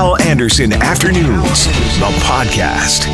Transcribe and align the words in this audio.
Hal 0.00 0.18
Anderson 0.22 0.72
Afternoons, 0.72 1.66
the 1.98 2.10
podcast. 2.24 3.04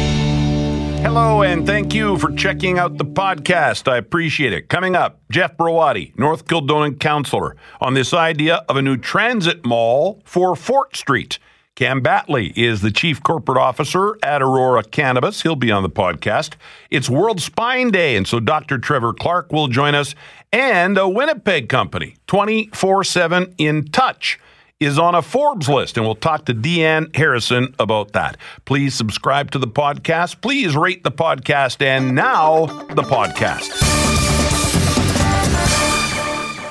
Hello, 1.02 1.42
and 1.42 1.66
thank 1.66 1.92
you 1.92 2.16
for 2.16 2.30
checking 2.30 2.78
out 2.78 2.96
the 2.96 3.04
podcast. 3.04 3.90
I 3.90 3.96
appreciate 3.96 4.52
it. 4.52 4.68
Coming 4.68 4.94
up, 4.94 5.18
Jeff 5.28 5.56
Browaty, 5.56 6.16
North 6.16 6.46
Kildonan 6.46 7.00
councillor, 7.00 7.56
on 7.80 7.94
this 7.94 8.14
idea 8.14 8.64
of 8.68 8.76
a 8.76 8.82
new 8.82 8.96
transit 8.96 9.66
mall 9.66 10.22
for 10.24 10.54
Fort 10.54 10.94
Street. 10.94 11.40
Cam 11.74 12.00
Battley 12.00 12.56
is 12.56 12.82
the 12.82 12.92
chief 12.92 13.20
corporate 13.20 13.58
officer 13.58 14.16
at 14.22 14.40
Aurora 14.40 14.84
Cannabis. 14.84 15.42
He'll 15.42 15.56
be 15.56 15.72
on 15.72 15.82
the 15.82 15.90
podcast. 15.90 16.54
It's 16.88 17.10
World 17.10 17.40
Spine 17.40 17.90
Day, 17.90 18.14
and 18.14 18.28
so 18.28 18.38
Dr. 18.38 18.78
Trevor 18.78 19.12
Clark 19.12 19.50
will 19.50 19.66
join 19.66 19.96
us. 19.96 20.14
And 20.52 20.96
a 20.98 21.08
Winnipeg 21.08 21.68
company, 21.68 22.14
24 22.28 23.02
7 23.02 23.46
Intouch 23.56 24.36
is 24.78 24.98
on 24.98 25.14
a 25.14 25.22
Forbes 25.22 25.68
list, 25.68 25.96
and 25.96 26.04
we'll 26.04 26.14
talk 26.14 26.44
to 26.46 26.54
Deanne 26.54 27.14
Harrison 27.16 27.74
about 27.78 28.12
that. 28.12 28.36
Please 28.66 28.94
subscribe 28.94 29.50
to 29.52 29.58
the 29.58 29.66
podcast. 29.66 30.40
Please 30.42 30.76
rate 30.76 31.02
the 31.02 31.10
podcast, 31.10 31.80
and 31.80 32.14
now 32.14 32.66
the 32.66 33.02
podcast. 33.02 33.70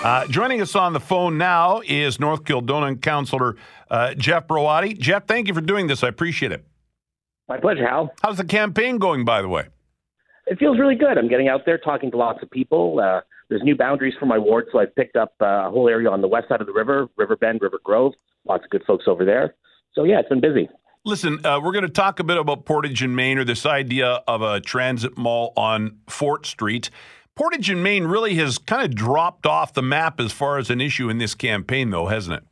Uh, 0.03 0.27
joining 0.27 0.61
us 0.61 0.75
on 0.75 0.93
the 0.93 0.99
phone 0.99 1.39
now 1.39 1.81
is 1.83 2.19
North 2.19 2.43
Kildonan 2.43 3.01
Councillor 3.01 3.55
uh, 3.89 4.13
Jeff 4.13 4.47
Browaty. 4.47 4.95
Jeff, 4.99 5.25
thank 5.25 5.47
you 5.47 5.55
for 5.55 5.61
doing 5.61 5.87
this. 5.87 6.03
I 6.03 6.09
appreciate 6.09 6.51
it. 6.51 6.63
My 7.49 7.59
pleasure, 7.59 7.87
Hal. 7.87 8.13
How's 8.21 8.37
the 8.37 8.45
campaign 8.45 8.99
going, 8.99 9.25
by 9.25 9.41
the 9.41 9.47
way? 9.47 9.65
It 10.45 10.59
feels 10.59 10.77
really 10.77 10.93
good. 10.93 11.17
I'm 11.17 11.27
getting 11.27 11.47
out 11.47 11.61
there 11.65 11.79
talking 11.79 12.11
to 12.11 12.17
lots 12.17 12.43
of 12.43 12.51
people. 12.51 12.99
Uh, 12.99 13.21
there's 13.49 13.61
new 13.63 13.75
boundaries 13.75 14.13
for 14.19 14.25
my 14.25 14.37
ward, 14.37 14.65
so 14.71 14.79
I've 14.79 14.95
picked 14.95 15.15
up 15.15 15.33
uh, 15.41 15.67
a 15.67 15.69
whole 15.69 15.87
area 15.87 16.09
on 16.09 16.21
the 16.21 16.27
west 16.27 16.49
side 16.49 16.61
of 16.61 16.67
the 16.67 16.73
river, 16.73 17.07
River 17.17 17.35
Bend, 17.35 17.61
River 17.61 17.79
Grove. 17.83 18.13
Lots 18.47 18.63
of 18.63 18.69
good 18.69 18.83
folks 18.85 19.05
over 19.07 19.25
there. 19.25 19.55
So 19.93 20.03
yeah, 20.03 20.19
it's 20.19 20.29
been 20.29 20.41
busy. 20.41 20.69
Listen, 21.03 21.45
uh, 21.45 21.59
we're 21.63 21.71
going 21.71 21.83
to 21.83 21.89
talk 21.89 22.19
a 22.19 22.23
bit 22.23 22.37
about 22.37 22.65
Portage 22.65 23.03
and 23.03 23.15
Main, 23.15 23.37
or 23.37 23.43
this 23.43 23.65
idea 23.65 24.23
of 24.27 24.41
a 24.41 24.59
transit 24.59 25.17
mall 25.17 25.53
on 25.55 25.99
Fort 26.07 26.47
Street. 26.47 26.89
Portage 27.35 27.69
and 27.69 27.83
Main 27.83 28.05
really 28.05 28.35
has 28.35 28.57
kind 28.57 28.83
of 28.83 28.95
dropped 28.95 29.45
off 29.45 29.73
the 29.73 29.83
map 29.83 30.19
as 30.19 30.31
far 30.31 30.57
as 30.57 30.69
an 30.69 30.81
issue 30.81 31.09
in 31.09 31.19
this 31.19 31.35
campaign, 31.35 31.91
though, 31.91 32.07
hasn't 32.07 32.37
it? 32.37 32.43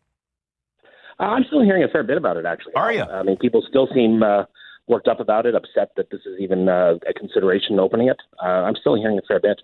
Uh, 1.19 1.23
I'm 1.23 1.43
still 1.45 1.63
hearing 1.63 1.83
a 1.83 1.87
fair 1.87 2.03
bit 2.03 2.17
about 2.17 2.37
it, 2.37 2.45
actually. 2.45 2.73
Are 2.75 2.91
you? 2.91 3.01
I 3.01 3.23
mean, 3.23 3.37
people 3.37 3.63
still 3.67 3.87
seem 3.93 4.21
uh, 4.21 4.43
worked 4.87 5.07
up 5.07 5.19
about 5.19 5.45
it, 5.45 5.55
upset 5.55 5.91
that 5.95 6.09
this 6.11 6.21
is 6.25 6.39
even 6.39 6.69
uh, 6.69 6.95
a 7.09 7.13
consideration 7.13 7.79
opening 7.79 8.09
it. 8.09 8.17
Uh, 8.41 8.47
I'm 8.47 8.75
still 8.75 8.95
hearing 8.95 9.17
a 9.17 9.21
fair 9.27 9.39
bit. 9.39 9.61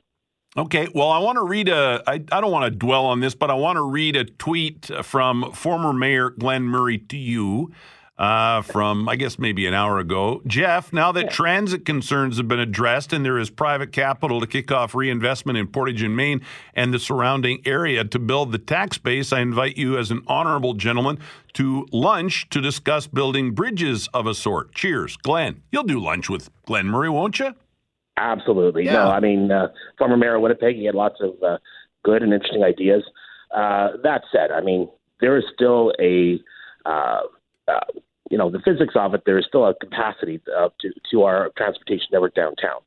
Okay, 0.59 0.89
well, 0.93 1.09
I 1.09 1.19
want 1.19 1.37
to 1.37 1.43
read 1.43 1.69
a. 1.69 2.03
I, 2.05 2.15
I 2.15 2.41
don't 2.41 2.51
want 2.51 2.65
to 2.65 2.77
dwell 2.77 3.05
on 3.05 3.21
this, 3.21 3.33
but 3.33 3.49
I 3.49 3.53
want 3.53 3.77
to 3.77 3.81
read 3.81 4.17
a 4.17 4.25
tweet 4.25 4.91
from 5.03 5.53
former 5.53 5.93
Mayor 5.93 6.31
Glenn 6.31 6.63
Murray 6.63 6.97
to 6.97 7.15
you 7.15 7.71
uh, 8.17 8.61
from, 8.63 9.07
I 9.07 9.15
guess, 9.15 9.39
maybe 9.39 9.65
an 9.67 9.73
hour 9.73 9.99
ago. 9.99 10.41
Jeff, 10.45 10.91
now 10.91 11.13
that 11.13 11.23
yeah. 11.23 11.29
transit 11.29 11.85
concerns 11.85 12.35
have 12.35 12.49
been 12.49 12.59
addressed 12.59 13.13
and 13.13 13.23
there 13.23 13.39
is 13.39 13.49
private 13.49 13.93
capital 13.93 14.41
to 14.41 14.47
kick 14.47 14.69
off 14.69 14.93
reinvestment 14.93 15.57
in 15.57 15.67
Portage 15.67 16.03
and 16.03 16.17
Main 16.17 16.41
and 16.73 16.93
the 16.93 16.99
surrounding 16.99 17.61
area 17.65 18.03
to 18.03 18.19
build 18.19 18.51
the 18.51 18.57
tax 18.57 18.97
base, 18.97 19.31
I 19.31 19.39
invite 19.39 19.77
you 19.77 19.97
as 19.97 20.11
an 20.11 20.23
honorable 20.27 20.73
gentleman 20.73 21.19
to 21.53 21.87
lunch 21.93 22.49
to 22.49 22.59
discuss 22.59 23.07
building 23.07 23.51
bridges 23.51 24.09
of 24.13 24.27
a 24.27 24.33
sort. 24.33 24.75
Cheers, 24.75 25.15
Glenn. 25.15 25.61
You'll 25.71 25.83
do 25.83 26.01
lunch 26.01 26.29
with 26.29 26.49
Glenn 26.65 26.87
Murray, 26.87 27.09
won't 27.09 27.39
you? 27.39 27.55
Absolutely. 28.19 28.85
Yeah. 28.85 28.93
No, 28.93 29.09
I 29.09 29.19
mean, 29.19 29.51
uh, 29.51 29.69
former 29.97 30.17
mayor 30.17 30.35
of 30.35 30.41
Winnipeg, 30.41 30.75
he 30.75 30.85
had 30.85 30.95
lots 30.95 31.15
of 31.21 31.41
uh, 31.41 31.57
good 32.03 32.21
and 32.21 32.33
interesting 32.33 32.63
ideas. 32.63 33.03
Uh, 33.55 33.91
that 34.03 34.23
said, 34.31 34.51
I 34.51 34.61
mean, 34.61 34.89
there 35.21 35.37
is 35.37 35.45
still 35.53 35.93
a, 35.99 36.39
uh, 36.85 37.21
uh, 37.67 37.79
you 38.29 38.37
know, 38.37 38.49
the 38.49 38.59
physics 38.59 38.93
of 38.95 39.13
it, 39.13 39.23
there 39.25 39.39
is 39.39 39.45
still 39.47 39.65
a 39.65 39.73
capacity 39.73 40.41
uh, 40.55 40.69
to, 40.81 40.89
to 41.11 41.23
our 41.23 41.49
transportation 41.57 42.07
network 42.11 42.35
downtown. 42.35 42.81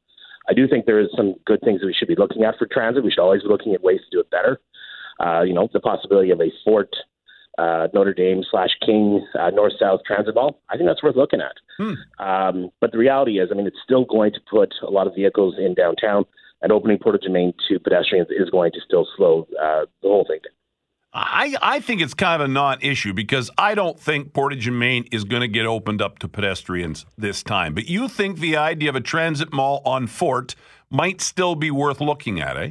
I 0.48 0.54
do 0.54 0.68
think 0.68 0.86
there 0.86 1.00
is 1.00 1.08
some 1.16 1.34
good 1.46 1.60
things 1.62 1.80
that 1.80 1.86
we 1.86 1.94
should 1.94 2.08
be 2.08 2.16
looking 2.16 2.44
at 2.44 2.58
for 2.58 2.66
transit. 2.66 3.04
We 3.04 3.10
should 3.10 3.22
always 3.22 3.42
be 3.42 3.48
looking 3.48 3.74
at 3.74 3.82
ways 3.82 4.00
to 4.00 4.16
do 4.16 4.20
it 4.20 4.30
better. 4.30 4.60
Uh, 5.18 5.42
you 5.42 5.54
know, 5.54 5.68
the 5.72 5.80
possibility 5.80 6.30
of 6.30 6.40
a 6.40 6.50
Fort 6.64 6.94
uh, 7.58 7.88
Notre 7.92 8.14
Dame 8.14 8.42
slash 8.50 8.70
King 8.84 9.26
uh, 9.38 9.50
North 9.50 9.74
South 9.78 10.00
Transit 10.06 10.34
Mall. 10.34 10.60
I 10.70 10.76
think 10.76 10.88
that's 10.88 11.02
worth 11.02 11.16
looking 11.16 11.40
at. 11.40 11.54
Hmm. 11.76 12.24
Um, 12.24 12.70
but 12.80 12.92
the 12.92 12.98
reality 12.98 13.38
is, 13.38 13.48
I 13.50 13.54
mean, 13.54 13.66
it's 13.66 13.76
still 13.84 14.04
going 14.04 14.32
to 14.32 14.40
put 14.50 14.74
a 14.86 14.90
lot 14.90 15.06
of 15.06 15.14
vehicles 15.14 15.56
in 15.58 15.74
downtown, 15.74 16.24
and 16.62 16.72
opening 16.72 16.98
Portage 16.98 17.24
and 17.24 17.34
Main 17.34 17.52
to 17.68 17.78
pedestrians 17.78 18.28
is 18.30 18.50
going 18.50 18.72
to 18.72 18.80
still 18.84 19.06
slow 19.16 19.46
uh, 19.60 19.86
the 20.02 20.08
whole 20.08 20.24
thing. 20.26 20.40
I, 21.14 21.54
I 21.60 21.80
think 21.80 22.00
it's 22.00 22.14
kind 22.14 22.40
of 22.40 22.48
a 22.48 22.50
non-issue 22.50 23.12
because 23.12 23.50
I 23.58 23.74
don't 23.74 24.00
think 24.00 24.32
Portage 24.32 24.66
and 24.66 24.78
Main 24.78 25.04
is 25.12 25.24
going 25.24 25.42
to 25.42 25.48
get 25.48 25.66
opened 25.66 26.00
up 26.00 26.18
to 26.20 26.28
pedestrians 26.28 27.04
this 27.18 27.42
time. 27.42 27.74
But 27.74 27.86
you 27.86 28.08
think 28.08 28.38
the 28.38 28.56
idea 28.56 28.88
of 28.88 28.96
a 28.96 29.00
transit 29.00 29.52
mall 29.52 29.82
on 29.84 30.06
Fort 30.06 30.54
might 30.88 31.20
still 31.20 31.54
be 31.54 31.70
worth 31.70 32.00
looking 32.00 32.40
at, 32.40 32.56
eh? 32.56 32.70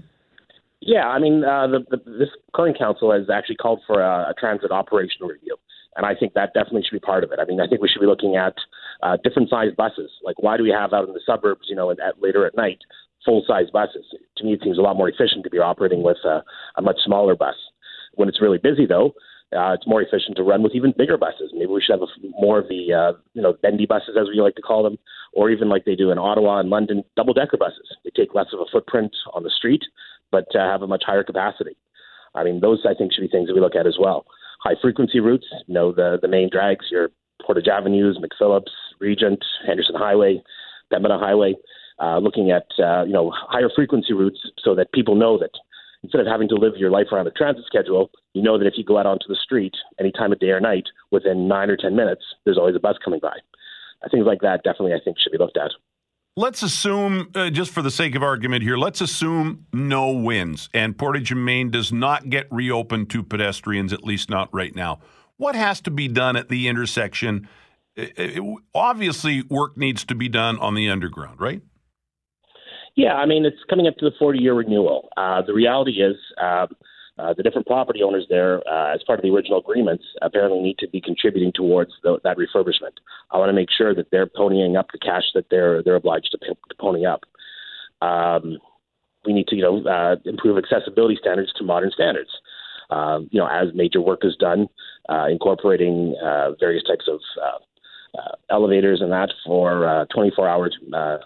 Yeah, 0.82 1.08
I 1.08 1.20
mean, 1.20 1.44
uh, 1.44 1.68
the, 1.68 1.86
the, 1.92 1.98
this 2.18 2.30
current 2.54 2.78
council 2.78 3.12
has 3.12 3.30
actually 3.30 3.58
called 3.58 3.82
for 3.86 4.02
a, 4.02 4.32
a 4.32 4.34
transit 4.38 4.72
operational 4.72 5.30
review, 5.30 5.56
and 5.96 6.08
I 6.08 6.16
think 6.16 6.34
that 6.34 6.56
definitely 6.56 6.82
should 6.82 6.96
be 6.96 7.06
part 7.06 7.24
of 7.24 7.32
it. 7.32 7.40
I 7.40 7.46
mean, 7.46 7.62
I 7.62 7.68
think 7.68 7.82
we 7.82 7.88
should 7.88 8.02
be 8.02 8.08
looking 8.08 8.36
at 8.36 8.56
uh, 9.04 9.18
different 9.24 9.50
sized 9.50 9.76
buses. 9.76 10.10
Like, 10.24 10.42
why 10.42 10.58
do 10.58 10.64
we 10.64 10.72
have 10.72 10.92
out 10.92 11.08
in 11.08 11.14
the 11.14 11.22
suburbs, 11.24 11.68
you 11.70 11.76
know, 11.76 11.92
at, 11.92 12.00
at 12.00 12.20
later 12.20 12.48
at 12.48 12.56
night, 12.56 12.80
full 13.24 13.44
size 13.48 13.70
buses? 13.72 14.06
To 14.38 14.44
me, 14.44 14.54
it 14.54 14.62
seems 14.64 14.80
a 14.80 14.82
lot 14.82 14.98
more 14.98 15.08
efficient 15.08 15.44
to 15.44 15.52
be 15.52 15.60
operating 15.60 16.02
with 16.02 16.18
a, 16.26 16.44
a 16.78 16.82
much 16.82 16.98
smaller 17.06 17.36
bus. 17.36 17.56
When 18.16 18.28
it's 18.28 18.42
really 18.42 18.58
busy, 18.58 18.88
though, 18.88 19.14
uh, 19.56 19.74
it's 19.74 19.88
more 19.88 20.02
efficient 20.02 20.38
to 20.38 20.44
run 20.44 20.64
with 20.64 20.74
even 20.74 20.94
bigger 20.98 21.18
buses. 21.18 21.52
Maybe 21.54 21.68
we 21.68 21.82
should 21.82 22.00
have 22.00 22.02
a, 22.02 22.28
more 22.40 22.60
of 22.60 22.68
the, 22.68 22.94
uh, 22.94 23.18
you 23.34 23.42
know, 23.42 23.54
bendy 23.62 23.86
buses, 23.86 24.18
as 24.20 24.28
we 24.28 24.42
like 24.42 24.56
to 24.56 24.62
call 24.62 24.84
them, 24.84 24.98
or 25.34 25.50
even 25.50 25.70
like 25.70 25.86
they 25.86 25.96
do 25.96 26.12
in 26.12 26.18
Ottawa 26.18 26.60
and 26.60 26.70
London, 26.70 27.04
double 27.16 27.34
decker 27.34 27.58
buses. 27.58 27.96
They 28.04 28.12
take 28.16 28.34
less 28.34 28.48
of 28.54 28.60
a 28.60 28.66
footprint 28.72 29.16
on 29.34 29.44
the 29.44 29.50
street 29.50 29.82
but 30.32 30.48
uh, 30.56 30.60
have 30.60 30.82
a 30.82 30.88
much 30.88 31.04
higher 31.06 31.24
capacity. 31.24 31.76
I 32.34 32.44
mean, 32.44 32.62
those 32.62 32.86
I 32.90 32.94
think 32.94 33.14
should 33.14 33.22
be 33.22 33.28
things 33.28 33.48
that 33.48 33.54
we 33.54 33.60
look 33.62 33.76
at 33.76 33.86
as 33.86 33.98
well. 34.00 34.26
High 34.64 34.76
frequency 34.82 35.20
routes, 35.20 35.46
you 35.68 35.74
know, 35.74 35.92
the 35.92 36.18
the 36.22 36.28
main 36.28 36.50
drags, 36.52 36.86
your 36.90 37.10
Portage 37.46 37.68
Avenues, 37.68 38.20
McPhillips, 38.20 38.72
Regent, 39.00 39.44
Henderson 39.68 39.96
Highway, 39.96 40.42
Pembina 40.92 41.20
Highway. 41.20 41.56
Uh, 42.00 42.18
looking 42.18 42.50
at 42.50 42.66
uh, 42.80 43.04
you 43.04 43.14
know 43.14 43.32
higher 43.36 43.70
frequency 43.76 44.14
routes 44.14 44.40
so 44.64 44.74
that 44.74 44.92
people 44.92 45.16
know 45.16 45.38
that 45.38 45.52
instead 46.04 46.22
of 46.22 46.28
having 46.28 46.50
to 46.50 46.56
live 46.56 46.74
your 46.78 46.92
life 46.92 47.08
around 47.12 47.28
a 47.28 47.32
transit 47.32 47.66
schedule, 47.66 48.12
you 48.34 48.42
know 48.42 48.58
that 48.58 48.68
if 48.68 48.74
you 48.78 48.84
go 48.84 48.98
out 48.98 49.06
onto 49.06 49.28
the 49.28 49.36
street 49.36 49.74
any 50.00 50.12
time 50.12 50.32
of 50.32 50.40
day 50.40 50.50
or 50.50 50.60
night, 50.60 50.86
within 51.12 51.48
nine 51.48 51.70
or 51.70 51.78
ten 51.78 51.96
minutes, 51.96 52.24
there's 52.46 52.58
always 52.58 52.76
a 52.76 52.80
bus 52.80 52.98
coming 53.04 53.20
by. 53.20 53.38
Uh, 54.04 54.10
things 54.10 54.26
like 54.26 54.42
that 54.42 54.64
definitely 54.64 54.94
I 54.94 55.00
think 55.04 55.18
should 55.20 55.32
be 55.32 55.38
looked 55.38 55.58
at 55.58 55.72
let's 56.36 56.64
assume, 56.64 57.30
uh, 57.36 57.50
just 57.50 57.72
for 57.72 57.82
the 57.82 57.92
sake 57.92 58.16
of 58.16 58.24
argument 58.24 58.64
here, 58.64 58.78
let's 58.78 59.02
assume 59.02 59.66
no 59.74 60.12
wins 60.12 60.70
and 60.74 60.98
Portage 60.98 61.32
and 61.32 61.44
Main 61.44 61.72
does 61.72 61.92
not 61.92 62.30
get 62.30 62.48
reopened 62.52 63.10
to 63.12 63.24
pedestrians, 63.24 63.94
at 63.94 64.04
least 64.04 64.30
not 64.30 64.50
right 64.54 64.76
now. 64.76 65.00
What 65.38 65.56
has 65.56 65.82
to 65.82 65.92
be 65.92 66.08
done 66.08 66.36
at 66.36 66.50
the 66.50 66.68
intersection? 66.68 67.48
It, 67.96 68.14
it, 68.18 68.60
obviously, 68.74 69.44
work 69.44 69.78
needs 69.78 70.06
to 70.06 70.16
be 70.16 70.30
done 70.30 70.58
on 70.60 70.76
the 70.76 70.90
underground, 70.90 71.42
right? 71.42 71.62
Yeah, 72.96 73.14
I 73.14 73.26
mean, 73.26 73.46
it's 73.46 73.64
coming 73.70 73.88
up 73.88 73.96
to 73.98 74.06
the 74.06 74.16
40 74.20 74.40
year 74.40 74.54
renewal. 74.54 75.10
Uh, 75.16 75.42
the 75.42 75.54
reality 75.54 76.02
is, 76.02 76.16
uh, 76.42 76.68
uh, 77.20 77.34
the 77.34 77.44
different 77.44 77.68
property 77.68 78.02
owners 78.02 78.26
there, 78.30 78.62
uh, 78.68 78.94
as 78.94 79.04
part 79.06 79.20
of 79.20 79.24
the 79.24 79.30
original 79.30 79.60
agreements, 79.60 80.04
apparently 80.22 80.60
need 80.60 80.78
to 80.80 80.88
be 80.88 81.00
contributing 81.00 81.52
towards 81.54 81.92
the, 82.04 82.20
that 82.24 82.38
refurbishment. 82.38 82.98
I 83.32 83.38
want 83.38 83.50
to 83.50 83.54
make 83.54 83.70
sure 83.70 83.94
that 83.94 84.10
they're 84.12 84.26
ponying 84.26 84.78
up 84.78 84.88
the 84.92 84.98
cash 84.98 85.26
that 85.36 85.46
they're 85.52 85.84
they're 85.84 85.96
obliged 85.96 86.32
to, 86.32 86.38
to 86.38 86.56
pony 86.80 87.06
up. 87.06 87.22
Um, 88.02 88.58
we 89.26 89.34
need 89.34 89.48
to, 89.48 89.56
you 89.56 89.62
know, 89.62 89.86
uh, 89.86 90.16
improve 90.26 90.58
accessibility 90.58 91.18
standards 91.20 91.54
to 91.58 91.64
modern 91.64 91.92
standards. 91.92 92.30
Uh, 92.90 93.20
you 93.30 93.40
know, 93.40 93.48
as 93.48 93.68
major 93.76 94.02
work 94.02 94.22
is 94.24 94.36
done, 94.38 94.68
uh, 95.10 95.28
incorporating 95.30 96.16
uh, 96.24 96.52
various 96.60 96.84
types 96.84 97.06
of 97.08 97.20
uh, 97.42 98.20
uh, 98.20 98.36
elevators 98.50 99.00
and 99.02 99.12
that 99.12 99.32
for 99.46 99.88
uh, 99.88 100.06
24 100.14 100.48
hours 100.48 100.78
uh, 100.94 101.18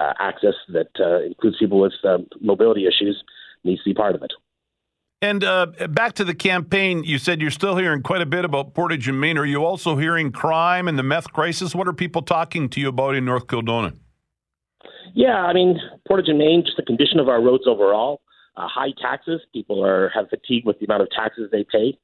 uh, 0.00 0.12
access 0.18 0.54
that 0.68 0.88
uh, 1.00 1.22
includes 1.24 1.56
people 1.58 1.80
with 1.80 1.92
uh, 2.04 2.18
mobility 2.40 2.86
issues 2.86 3.22
needs 3.64 3.82
to 3.82 3.90
be 3.90 3.94
part 3.94 4.14
of 4.14 4.22
it. 4.22 4.32
And 5.20 5.44
uh, 5.44 5.66
back 5.90 6.14
to 6.14 6.24
the 6.24 6.34
campaign, 6.34 7.04
you 7.04 7.16
said 7.16 7.40
you're 7.40 7.52
still 7.52 7.76
hearing 7.76 8.02
quite 8.02 8.22
a 8.22 8.26
bit 8.26 8.44
about 8.44 8.74
Portage 8.74 9.06
and 9.06 9.20
Main. 9.20 9.38
Are 9.38 9.44
you 9.44 9.64
also 9.64 9.96
hearing 9.96 10.32
crime 10.32 10.88
and 10.88 10.98
the 10.98 11.04
meth 11.04 11.32
crisis? 11.32 11.76
What 11.76 11.86
are 11.86 11.92
people 11.92 12.22
talking 12.22 12.68
to 12.70 12.80
you 12.80 12.88
about 12.88 13.14
in 13.14 13.24
North 13.24 13.46
Kildonan? 13.46 14.00
Yeah, 15.14 15.36
I 15.36 15.52
mean, 15.52 15.78
Portage 16.08 16.28
and 16.28 16.38
Main, 16.38 16.64
just 16.64 16.76
the 16.76 16.82
condition 16.82 17.20
of 17.20 17.28
our 17.28 17.40
roads 17.40 17.64
overall, 17.68 18.20
uh, 18.56 18.66
high 18.66 18.92
taxes. 19.00 19.40
People 19.52 19.84
are 19.84 20.10
have 20.12 20.28
fatigue 20.28 20.66
with 20.66 20.80
the 20.80 20.86
amount 20.86 21.02
of 21.02 21.10
taxes 21.10 21.48
they 21.52 21.64
pay. 21.70 21.96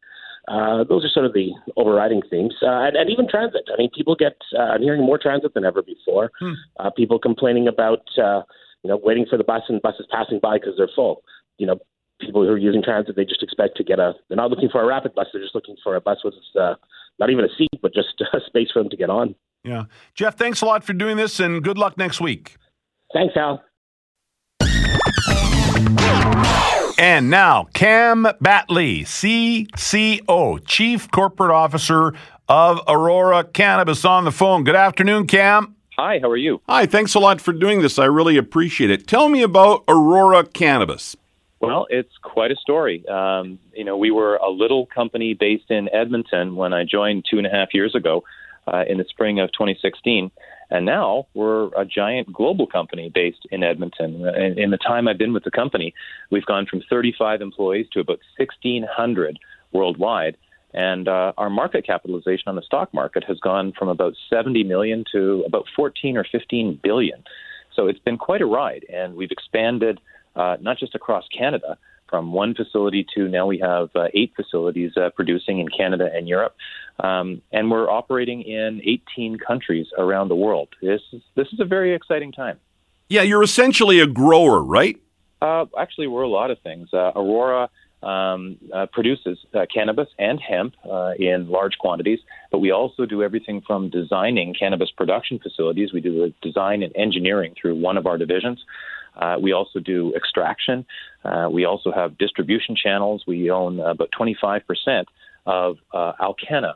Uh, 0.49 0.85
those 0.85 1.05
are 1.05 1.09
sort 1.09 1.27
of 1.27 1.35
the 1.35 1.51
overriding 1.77 2.23
themes, 2.31 2.55
uh, 2.63 2.89
and, 2.89 2.97
and, 2.97 3.11
even 3.11 3.29
transit. 3.29 3.69
I 3.73 3.77
mean, 3.77 3.91
people 3.95 4.17
get. 4.17 4.37
Uh, 4.57 4.63
I'm 4.63 4.83
hearing 4.83 5.03
more 5.05 5.19
transit 5.19 5.53
than 5.55 5.65
ever 5.65 5.83
before. 5.83 6.31
Hmm. 6.41 6.53
Uh, 6.79 6.91
people 6.91 7.19
complaining 7.19 7.69
about, 7.69 8.03
uh, 8.17 8.43
you 8.83 8.89
know, 8.89 8.99
waiting 9.03 9.27
for 9.29 9.37
the 9.37 9.45
bus 9.45 9.63
and 9.69 9.83
buses 9.83 10.07
passing 10.11 10.41
by 10.43 10.59
because 10.59 10.75
they're 10.79 10.91
full. 10.95 11.23
You 11.59 11.67
know, 11.67 11.79
people 12.21 12.43
who 12.45 12.51
are 12.51 12.59
using 12.59 12.83
transit, 12.83 13.15
they 13.15 13.25
just 13.25 13.43
expect 13.43 13.77
to 13.77 13.85
get 13.85 13.99
a. 13.99 14.15
They're 14.29 14.37
not 14.37 14.51
looking 14.51 14.71
for 14.71 14.83
a 14.83 14.87
rapid 14.87 15.15
bus. 15.15 15.27
They're 15.33 15.43
just 15.43 15.55
looking 15.55 15.77
for 15.85 15.97
a 15.97 16.01
bus 16.01 16.19
with 16.25 16.35
uh, 16.59 16.75
not 17.19 17.31
even 17.31 17.45
a 17.45 17.55
seat, 17.57 17.81
but 17.83 17.93
just 17.93 18.21
a 18.33 18.39
space 18.47 18.69
for 18.73 18.83
them 18.83 18.91
to 18.91 18.97
get 18.97 19.11
on. 19.11 19.35
Yeah. 19.65 19.85
Jeff, 20.15 20.37
thanks 20.37 20.63
a 20.63 20.67
lot 20.67 20.85
for 20.85 20.93
doing 20.93 21.17
this 21.17 21.41
and 21.41 21.63
good 21.63 21.79
luck 21.79 21.99
next 21.99 22.21
week. 22.21 22.57
Thanks, 23.13 23.37
Al. 23.37 23.63
And 26.99 27.31
now, 27.31 27.69
Cam 27.75 28.25
Battley, 28.43 29.03
CCO, 29.03 30.61
Chief 30.67 31.09
Corporate 31.13 31.53
Officer 31.53 32.13
of 32.49 32.81
Aurora 32.89 33.45
Cannabis, 33.45 34.05
on 34.05 34.25
the 34.25 34.33
phone. 34.33 34.65
Good 34.65 34.75
afternoon, 34.75 35.29
Cam. 35.29 35.77
Hi, 35.97 36.19
how 36.21 36.29
are 36.29 36.37
you? 36.37 36.61
Hi, 36.69 36.87
thanks 36.87 37.15
a 37.15 37.21
lot 37.21 37.41
for 37.41 37.53
doing 37.53 37.83
this. 37.83 38.01
I 38.01 38.07
really 38.07 38.37
appreciate 38.37 38.91
it. 38.91 39.07
Tell 39.07 39.29
me 39.29 39.43
about 39.43 39.85
Aurora 39.87 40.45
Cannabis. 40.45 41.17
Well, 41.61 41.87
it's 41.89 42.19
quite 42.21 42.51
a 42.51 42.57
story. 42.57 43.07
Um, 43.07 43.61
you 43.73 43.85
know, 43.85 43.97
we 43.97 44.11
were 44.11 44.35
a 44.35 44.51
little 44.51 44.87
company 44.87 45.35
based 45.35 45.71
in 45.71 45.89
Edmonton 45.95 46.57
when 46.57 46.73
I 46.73 46.83
joined 46.83 47.27
two 47.31 47.39
and 47.39 47.47
a 47.47 47.51
half 47.51 47.75
years 47.75 47.95
ago 47.95 48.25
uh, 48.67 48.83
in 48.89 48.99
the 48.99 49.05
spring 49.05 49.39
of 49.39 49.53
2016. 49.53 50.33
And 50.71 50.85
now 50.85 51.27
we're 51.35 51.67
a 51.75 51.85
giant 51.85 52.33
global 52.33 52.67
company 52.67 53.11
based 53.15 53.47
in 53.51 53.63
Edmonton. 53.63 54.27
In, 54.29 54.59
in 54.59 54.71
the 54.71 54.77
time 54.77 55.09
I've 55.09 55.19
been 55.19 55.33
with 55.33 55.45
the 55.45 55.51
company, 55.51 55.95
we've 56.31 56.45
gone 56.45 56.67
from 56.67 56.83
35 56.91 57.41
employees 57.41 57.87
to 57.93 58.01
about 58.01 58.19
1,600 58.37 59.39
worldwide. 59.73 60.37
And 60.75 61.09
uh, 61.09 61.33
our 61.39 61.49
market 61.49 61.87
capitalization 61.87 62.45
on 62.47 62.57
the 62.57 62.63
stock 62.63 62.93
market 62.93 63.25
has 63.25 63.41
gone 63.41 63.73
from 63.79 63.89
about 63.89 64.15
70 64.29 64.65
million 64.65 65.05
to 65.13 65.43
about 65.47 65.65
14 65.75 66.17
or 66.17 66.27
15 66.31 66.81
billion. 66.83 67.25
So 67.75 67.87
it's 67.87 68.01
been 68.01 68.19
quite 68.19 68.43
a 68.43 68.47
ride, 68.47 68.85
and 68.93 69.15
we've 69.15 69.31
expanded 69.31 70.01
uh, 70.37 70.57
not 70.61 70.79
just 70.79 70.95
across 70.95 71.25
Canada, 71.37 71.79
from 72.09 72.33
one 72.33 72.55
facility 72.55 73.07
to 73.15 73.29
now 73.29 73.47
we 73.47 73.59
have 73.59 73.91
uh, 73.95 74.09
eight 74.15 74.33
facilities 74.35 74.93
uh, 74.97 75.11
producing 75.15 75.59
in 75.59 75.69
Canada 75.69 76.09
and 76.13 76.29
Europe, 76.29 76.57
um, 77.01 77.43
and 77.53 77.71
we're 77.71 77.91
operating 77.91 78.43
in 78.43 78.81
18 78.85 79.39
countries 79.39 79.87
around 79.97 80.29
the 80.29 80.37
world. 80.37 80.69
This 80.83 81.03
is 81.13 81.23
this 81.35 81.49
is 81.53 81.61
a 81.61 81.65
very 81.65 81.95
exciting 81.95 82.33
time. 82.33 82.59
Yeah, 83.09 83.23
you're 83.23 83.43
essentially 83.43 84.01
a 84.01 84.07
grower, 84.07 84.63
right? 84.63 85.01
Uh, 85.41 85.67
actually, 85.79 86.09
we're 86.09 86.23
a 86.23 86.29
lot 86.29 86.51
of 86.51 86.59
things. 86.61 86.89
Uh, 86.93 87.13
Aurora 87.15 87.71
um, 88.03 88.59
uh, 88.73 88.87
produces 88.93 89.39
uh, 89.55 89.67
cannabis 89.73 90.09
and 90.19 90.41
hemp 90.41 90.75
uh, 90.89 91.13
in 91.19 91.49
large 91.49 91.79
quantities, 91.79 92.21
but 92.51 92.59
we 92.59 92.71
also 92.71 93.07
do 93.07 93.23
everything 93.23 93.63
from 93.67 93.91
designing 93.91 94.55
cannabis 94.55 94.91
production 94.91 95.39
facilities. 95.39 95.93
We 95.93 96.01
do 96.01 96.13
the 96.13 96.35
design 96.43 96.83
and 96.83 96.95
engineering 96.97 97.55
through 97.61 97.77
one 97.77 97.97
of 97.97 98.07
our 98.07 98.19
divisions. 98.19 98.65
Uh, 99.19 99.37
we 99.41 99.53
also 99.53 99.81
do 99.81 100.13
extraction. 100.15 100.87
Uh, 101.25 101.49
we 101.51 101.65
also 101.65 101.91
have 101.93 102.17
distribution 102.19 102.77
channels. 102.77 103.25
We 103.27 103.51
own 103.51 103.81
about 103.81 104.11
25% 104.19 105.05
of 105.47 105.79
uh, 105.93 106.13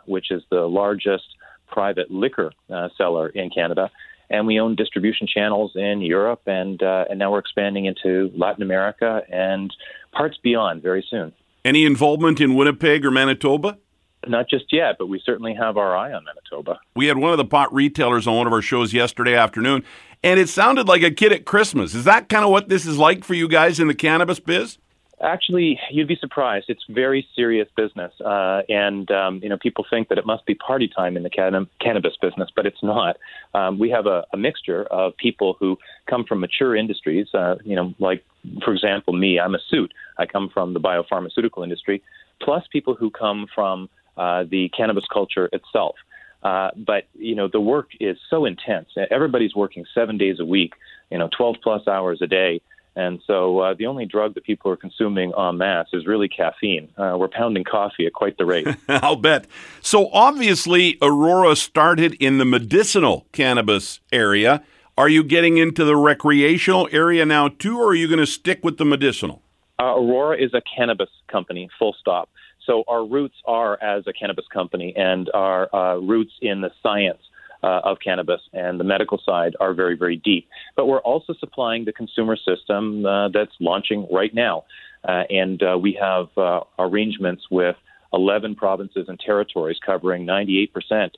which 0.06 0.30
is 0.30 0.42
the 0.50 0.62
largest 0.62 1.24
private 1.68 2.10
liquor 2.10 2.52
uh, 2.70 2.88
seller 2.96 3.28
in 3.28 3.50
Canada. 3.50 3.90
And 4.30 4.46
we 4.46 4.58
own 4.60 4.76
distribution 4.76 5.26
channels 5.26 5.72
in 5.74 6.00
Europe, 6.00 6.40
and 6.46 6.82
uh, 6.82 7.04
and 7.10 7.18
now 7.18 7.32
we're 7.32 7.38
expanding 7.38 7.84
into 7.84 8.30
Latin 8.34 8.62
America 8.62 9.20
and 9.30 9.70
parts 10.12 10.38
beyond 10.42 10.82
very 10.82 11.04
soon. 11.10 11.34
Any 11.66 11.84
involvement 11.84 12.40
in 12.40 12.54
Winnipeg 12.54 13.04
or 13.04 13.10
Manitoba? 13.10 13.76
Not 14.26 14.48
just 14.48 14.66
yet, 14.72 14.96
but 14.98 15.06
we 15.06 15.20
certainly 15.24 15.54
have 15.54 15.76
our 15.76 15.96
eye 15.96 16.12
on 16.12 16.24
Manitoba. 16.24 16.78
We 16.94 17.06
had 17.06 17.18
one 17.18 17.32
of 17.32 17.38
the 17.38 17.44
pot 17.44 17.72
retailers 17.74 18.26
on 18.26 18.36
one 18.36 18.46
of 18.46 18.52
our 18.52 18.62
shows 18.62 18.92
yesterday 18.92 19.34
afternoon, 19.34 19.84
and 20.22 20.38
it 20.38 20.48
sounded 20.48 20.86
like 20.86 21.02
a 21.02 21.10
kid 21.10 21.32
at 21.32 21.44
Christmas. 21.44 21.94
Is 21.94 22.04
that 22.04 22.28
kind 22.28 22.44
of 22.44 22.50
what 22.50 22.68
this 22.68 22.86
is 22.86 22.98
like 22.98 23.24
for 23.24 23.34
you 23.34 23.48
guys 23.48 23.80
in 23.80 23.88
the 23.88 23.94
cannabis 23.94 24.38
biz? 24.38 24.78
Actually, 25.22 25.78
you'd 25.90 26.08
be 26.08 26.16
surprised. 26.16 26.66
It's 26.68 26.82
very 26.88 27.26
serious 27.36 27.68
business, 27.76 28.12
uh, 28.24 28.62
and 28.68 29.08
um, 29.12 29.40
you 29.40 29.48
know 29.48 29.56
people 29.56 29.84
think 29.88 30.08
that 30.08 30.18
it 30.18 30.26
must 30.26 30.44
be 30.46 30.54
party 30.56 30.88
time 30.88 31.16
in 31.16 31.22
the 31.22 31.30
can- 31.30 31.68
cannabis 31.80 32.14
business, 32.20 32.48
but 32.56 32.66
it's 32.66 32.82
not. 32.82 33.16
Um, 33.54 33.78
we 33.78 33.88
have 33.90 34.06
a, 34.06 34.24
a, 34.32 34.36
mixture 34.36 34.82
of 34.84 35.16
people 35.16 35.56
who 35.60 35.78
come 36.10 36.24
from 36.24 36.40
mature 36.40 36.74
industries. 36.74 37.28
Uh, 37.32 37.54
you 37.64 37.76
know, 37.76 37.94
like 38.00 38.24
for 38.64 38.74
example, 38.74 39.12
me, 39.12 39.38
I'm 39.38 39.54
a 39.54 39.60
suit. 39.70 39.92
I 40.18 40.26
come 40.26 40.50
from 40.52 40.74
the 40.74 40.80
biopharmaceutical 40.80 41.62
industry, 41.62 42.02
plus 42.40 42.64
people 42.72 42.96
who 42.96 43.08
come 43.10 43.46
from 43.54 43.88
uh, 44.16 44.44
the 44.44 44.68
cannabis 44.70 45.04
culture 45.12 45.48
itself. 45.52 45.96
Uh, 46.42 46.70
but 46.76 47.04
you 47.14 47.36
know 47.36 47.46
the 47.46 47.60
work 47.60 47.90
is 48.00 48.16
so 48.28 48.44
intense. 48.44 48.88
Everybody's 49.10 49.54
working 49.54 49.84
seven 49.94 50.18
days 50.18 50.40
a 50.40 50.44
week, 50.44 50.74
you 51.10 51.18
know, 51.18 51.28
12 51.36 51.56
plus 51.62 51.86
hours 51.86 52.20
a 52.20 52.26
day, 52.26 52.60
and 52.94 53.20
so 53.26 53.60
uh, 53.60 53.74
the 53.74 53.86
only 53.86 54.04
drug 54.04 54.34
that 54.34 54.44
people 54.44 54.70
are 54.70 54.76
consuming 54.76 55.32
en 55.38 55.56
masse 55.56 55.88
is 55.92 56.06
really 56.06 56.28
caffeine. 56.28 56.88
Uh, 56.96 57.16
we're 57.18 57.28
pounding 57.28 57.64
coffee 57.64 58.06
at 58.06 58.12
quite 58.12 58.36
the 58.36 58.44
rate. 58.44 58.66
I'll 58.88 59.16
bet. 59.16 59.46
So 59.80 60.10
obviously, 60.12 60.98
Aurora 61.00 61.56
started 61.56 62.14
in 62.14 62.38
the 62.38 62.44
medicinal 62.44 63.26
cannabis 63.32 64.00
area. 64.12 64.62
Are 64.98 65.08
you 65.08 65.24
getting 65.24 65.56
into 65.56 65.84
the 65.84 65.96
recreational 65.96 66.88
area 66.92 67.24
now 67.24 67.48
too, 67.48 67.78
or 67.78 67.88
are 67.88 67.94
you 67.94 68.08
going 68.08 68.18
to 68.18 68.26
stick 68.26 68.62
with 68.62 68.76
the 68.76 68.84
medicinal? 68.84 69.42
Uh, 69.80 69.96
Aurora 69.96 70.36
is 70.36 70.52
a 70.52 70.60
cannabis 70.60 71.08
company, 71.28 71.70
full 71.78 71.96
stop. 71.98 72.28
So 72.66 72.84
our 72.88 73.04
roots 73.04 73.36
are 73.44 73.82
as 73.82 74.04
a 74.06 74.12
cannabis 74.12 74.46
company, 74.52 74.94
and 74.96 75.30
our 75.34 75.74
uh, 75.74 75.96
roots 75.96 76.32
in 76.40 76.60
the 76.60 76.70
science 76.82 77.18
uh, 77.62 77.80
of 77.84 77.98
cannabis 78.02 78.40
and 78.52 78.80
the 78.80 78.84
medical 78.84 79.20
side 79.24 79.54
are 79.60 79.72
very, 79.74 79.96
very 79.96 80.16
deep. 80.16 80.48
But 80.76 80.86
we're 80.86 81.00
also 81.00 81.34
supplying 81.38 81.84
the 81.84 81.92
consumer 81.92 82.36
system 82.36 83.06
uh, 83.06 83.28
that's 83.28 83.52
launching 83.60 84.06
right 84.10 84.34
now, 84.34 84.64
uh, 85.04 85.22
and 85.30 85.62
uh, 85.62 85.78
we 85.78 85.98
have 86.00 86.26
uh, 86.36 86.60
arrangements 86.78 87.44
with 87.50 87.76
11 88.12 88.56
provinces 88.56 89.06
and 89.08 89.18
territories 89.18 89.78
covering 89.84 90.26
98% 90.26 90.68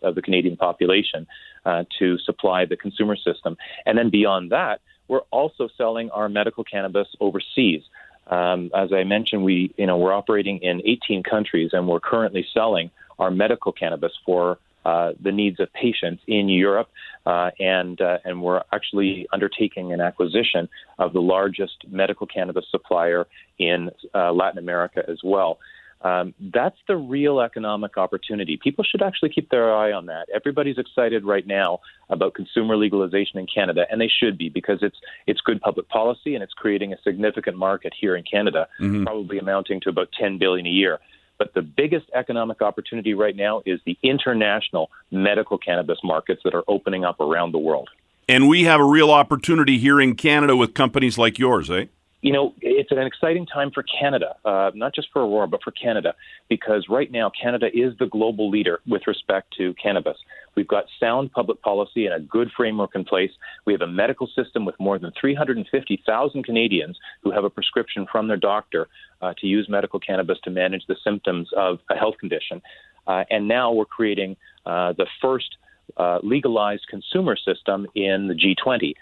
of 0.02 0.14
the 0.14 0.22
Canadian 0.22 0.56
population 0.56 1.26
to 1.98 2.18
supply 2.18 2.66
the 2.66 2.76
consumer 2.76 3.16
system. 3.16 3.56
And 3.84 3.98
then 3.98 4.10
beyond 4.10 4.52
that, 4.52 4.80
we're 5.08 5.22
also 5.30 5.68
selling 5.76 6.10
our 6.10 6.28
medical 6.28 6.62
cannabis 6.62 7.08
overseas. 7.20 7.82
Um, 8.26 8.70
as 8.74 8.92
I 8.92 9.04
mentioned, 9.04 9.44
we 9.44 9.72
you 9.76 9.86
know 9.86 9.98
we're 9.98 10.12
operating 10.12 10.58
in 10.58 10.82
18 10.84 11.22
countries, 11.22 11.70
and 11.72 11.86
we're 11.86 12.00
currently 12.00 12.46
selling 12.54 12.90
our 13.18 13.30
medical 13.30 13.72
cannabis 13.72 14.12
for 14.24 14.58
uh, 14.84 15.12
the 15.22 15.32
needs 15.32 15.60
of 15.60 15.72
patients 15.72 16.22
in 16.26 16.48
Europe, 16.48 16.88
uh, 17.26 17.50
and 17.58 18.00
uh, 18.00 18.18
and 18.24 18.42
we're 18.42 18.62
actually 18.72 19.26
undertaking 19.32 19.92
an 19.92 20.00
acquisition 20.00 20.68
of 20.98 21.12
the 21.12 21.22
largest 21.22 21.84
medical 21.88 22.26
cannabis 22.26 22.66
supplier 22.70 23.26
in 23.58 23.90
uh, 24.14 24.32
Latin 24.32 24.58
America 24.58 25.02
as 25.08 25.18
well. 25.24 25.58
Um, 26.04 26.34
that's 26.52 26.76
the 26.86 26.96
real 26.96 27.40
economic 27.40 27.96
opportunity. 27.96 28.58
People 28.62 28.84
should 28.84 29.00
actually 29.00 29.30
keep 29.30 29.48
their 29.48 29.74
eye 29.74 29.90
on 29.90 30.06
that. 30.06 30.26
Everybody's 30.32 30.76
excited 30.76 31.24
right 31.24 31.46
now 31.46 31.80
about 32.10 32.34
consumer 32.34 32.76
legalization 32.76 33.38
in 33.38 33.46
Canada, 33.46 33.86
and 33.90 33.98
they 33.98 34.10
should 34.20 34.36
be 34.36 34.50
because 34.50 34.80
it's 34.82 34.98
it's 35.26 35.40
good 35.40 35.62
public 35.62 35.88
policy 35.88 36.34
and 36.34 36.44
it's 36.44 36.52
creating 36.52 36.92
a 36.92 36.96
significant 37.02 37.56
market 37.56 37.94
here 37.98 38.14
in 38.16 38.22
Canada, 38.22 38.68
mm-hmm. 38.78 39.04
probably 39.04 39.38
amounting 39.38 39.80
to 39.80 39.88
about 39.88 40.08
10 40.12 40.38
billion 40.38 40.66
a 40.66 40.70
year. 40.70 41.00
But 41.38 41.54
the 41.54 41.62
biggest 41.62 42.06
economic 42.14 42.60
opportunity 42.60 43.14
right 43.14 43.34
now 43.34 43.62
is 43.64 43.80
the 43.86 43.98
international 44.02 44.90
medical 45.10 45.56
cannabis 45.56 45.98
markets 46.04 46.42
that 46.44 46.54
are 46.54 46.64
opening 46.68 47.04
up 47.04 47.18
around 47.18 47.52
the 47.52 47.58
world. 47.58 47.88
And 48.28 48.48
we 48.48 48.64
have 48.64 48.80
a 48.80 48.84
real 48.84 49.10
opportunity 49.10 49.78
here 49.78 50.00
in 50.00 50.16
Canada 50.16 50.54
with 50.54 50.74
companies 50.74 51.18
like 51.18 51.38
yours, 51.38 51.70
eh? 51.70 51.86
You 52.24 52.32
know, 52.32 52.54
it's 52.62 52.90
an 52.90 53.00
exciting 53.00 53.44
time 53.44 53.70
for 53.70 53.82
Canada, 53.82 54.34
uh, 54.46 54.70
not 54.74 54.94
just 54.94 55.08
for 55.12 55.20
Aurora, 55.20 55.46
but 55.46 55.62
for 55.62 55.72
Canada, 55.72 56.14
because 56.48 56.86
right 56.88 57.12
now 57.12 57.30
Canada 57.30 57.66
is 57.66 57.92
the 57.98 58.06
global 58.06 58.48
leader 58.48 58.80
with 58.86 59.02
respect 59.06 59.54
to 59.58 59.74
cannabis. 59.74 60.16
We've 60.56 60.66
got 60.66 60.86
sound 60.98 61.32
public 61.32 61.60
policy 61.60 62.06
and 62.06 62.14
a 62.14 62.20
good 62.20 62.50
framework 62.56 62.94
in 62.94 63.04
place. 63.04 63.30
We 63.66 63.74
have 63.74 63.82
a 63.82 63.86
medical 63.86 64.26
system 64.26 64.64
with 64.64 64.74
more 64.80 64.98
than 64.98 65.12
350,000 65.20 66.42
Canadians 66.42 66.98
who 67.22 67.30
have 67.30 67.44
a 67.44 67.50
prescription 67.50 68.06
from 68.10 68.26
their 68.26 68.38
doctor 68.38 68.88
uh, 69.20 69.34
to 69.40 69.46
use 69.46 69.68
medical 69.68 70.00
cannabis 70.00 70.38
to 70.44 70.50
manage 70.50 70.86
the 70.88 70.96
symptoms 71.04 71.50
of 71.54 71.80
a 71.90 71.94
health 71.94 72.14
condition. 72.18 72.62
Uh, 73.06 73.24
and 73.28 73.46
now 73.46 73.70
we're 73.70 73.84
creating 73.84 74.34
uh, 74.64 74.94
the 74.94 75.06
first 75.20 75.58
uh, 75.98 76.20
legalized 76.22 76.86
consumer 76.88 77.36
system 77.36 77.86
in 77.94 78.28
the 78.28 78.34
G20. 78.34 78.94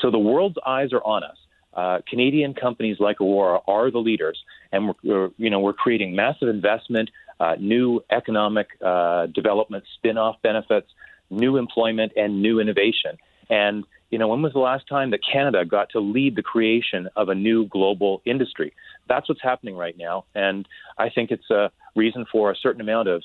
So 0.00 0.10
the 0.10 0.18
world's 0.18 0.56
eyes 0.66 0.94
are 0.94 1.04
on 1.04 1.22
us. 1.24 1.36
Uh, 1.74 1.98
Canadian 2.08 2.54
companies 2.54 2.96
like 2.98 3.20
Aurora 3.20 3.60
are 3.68 3.90
the 3.90 3.98
leaders, 3.98 4.42
and 4.72 4.88
we're, 4.88 4.94
we're 5.04 5.30
you 5.36 5.50
know 5.50 5.60
we're 5.60 5.72
creating 5.72 6.16
massive 6.16 6.48
investment, 6.48 7.10
uh, 7.38 7.54
new 7.60 8.00
economic 8.10 8.68
uh, 8.84 9.26
development, 9.26 9.84
spin-off 9.94 10.36
benefits, 10.42 10.88
new 11.30 11.56
employment, 11.56 12.12
and 12.16 12.42
new 12.42 12.60
innovation. 12.60 13.16
And 13.48 13.84
you 14.10 14.18
know, 14.18 14.26
when 14.26 14.42
was 14.42 14.52
the 14.52 14.58
last 14.58 14.88
time 14.88 15.10
that 15.12 15.20
Canada 15.32 15.64
got 15.64 15.90
to 15.90 16.00
lead 16.00 16.34
the 16.34 16.42
creation 16.42 17.08
of 17.14 17.28
a 17.28 17.34
new 17.34 17.66
global 17.66 18.22
industry? 18.24 18.72
That's 19.08 19.28
what's 19.28 19.42
happening 19.42 19.76
right 19.76 19.96
now, 19.96 20.24
and 20.34 20.66
I 20.98 21.08
think 21.10 21.30
it's 21.30 21.50
a 21.50 21.70
reason 21.94 22.26
for 22.30 22.50
a 22.50 22.56
certain 22.56 22.80
amount 22.80 23.08
of 23.08 23.22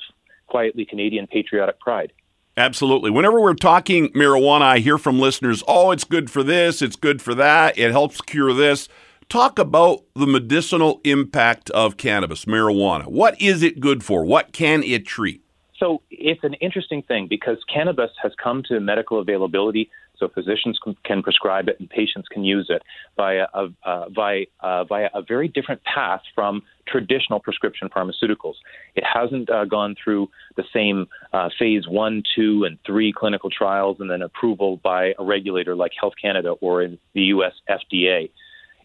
quietly 0.48 0.86
Canadian 0.86 1.25
patriotic 1.25 1.80
pride. 1.80 2.14
Absolutely. 2.58 3.12
Whenever 3.12 3.42
we're 3.42 3.54
talking 3.54 4.10
marijuana, 4.10 4.62
I 4.62 4.78
hear 4.80 4.98
from 4.98 5.20
listeners, 5.20 5.62
oh, 5.68 5.92
it's 5.92 6.06
good 6.06 6.32
for 6.32 6.42
this, 6.42 6.82
it's 6.82 6.96
good 6.96 7.22
for 7.22 7.36
that, 7.36 7.78
it 7.78 7.92
helps 7.92 8.22
cure 8.22 8.54
this. 8.54 8.88
Talk 9.28 9.60
about 9.60 10.04
the 10.14 10.28
medicinal 10.28 11.02
impact 11.04 11.70
of 11.72 11.98
cannabis, 11.98 12.46
marijuana. 12.46 13.08
What 13.08 13.42
is 13.42 13.62
it 13.62 13.80
good 13.80 14.04
for? 14.04 14.24
What 14.24 14.54
can 14.54 14.84
it 14.84 15.06
treat? 15.06 15.42
So 15.78 16.02
it's 16.10 16.44
an 16.44 16.54
interesting 16.56 17.02
thing 17.02 17.28
because 17.28 17.58
cannabis 17.72 18.12
has 18.22 18.32
come 18.42 18.64
to 18.70 18.80
medical 18.80 19.20
availability 19.20 19.90
so 20.18 20.30
physicians 20.30 20.80
can 21.04 21.22
prescribe 21.22 21.68
it 21.68 21.78
and 21.80 21.90
patients 21.90 22.30
can 22.30 22.46
use 22.46 22.68
it 22.70 22.82
via 23.18 23.48
a, 23.54 23.68
uh, 23.84 24.10
via, 24.10 24.46
uh, 24.62 24.86
via 24.86 25.10
a 25.14 25.22
very 25.22 25.50
different 25.50 25.84
path 25.84 26.22
from 26.34 26.62
traditional 26.88 27.39
prescription 27.39 27.89
pharmaceuticals. 27.89 28.56
It 28.96 29.04
hasn't 29.04 29.50
uh, 29.50 29.65
gone 29.65 29.96
through 30.01 30.30
the 30.56 30.63
same 30.74 31.08
uh, 31.34 31.50
phase 31.58 31.88
one, 31.88 32.24
two, 32.36 32.63
and 32.63 32.77
three 32.86 33.13
clinical 33.13 33.50
trials 33.50 33.98
and 34.00 34.10
then 34.10 34.22
approval 34.22 34.77
by 34.77 35.13
a 35.18 35.24
regulator 35.24 35.75
like 35.75 35.92
Health 36.00 36.13
Canada 36.22 36.50
or 36.62 36.82
in 36.82 36.98
the 37.13 37.22
U.S. 37.22 37.54
FDA. 37.70 38.30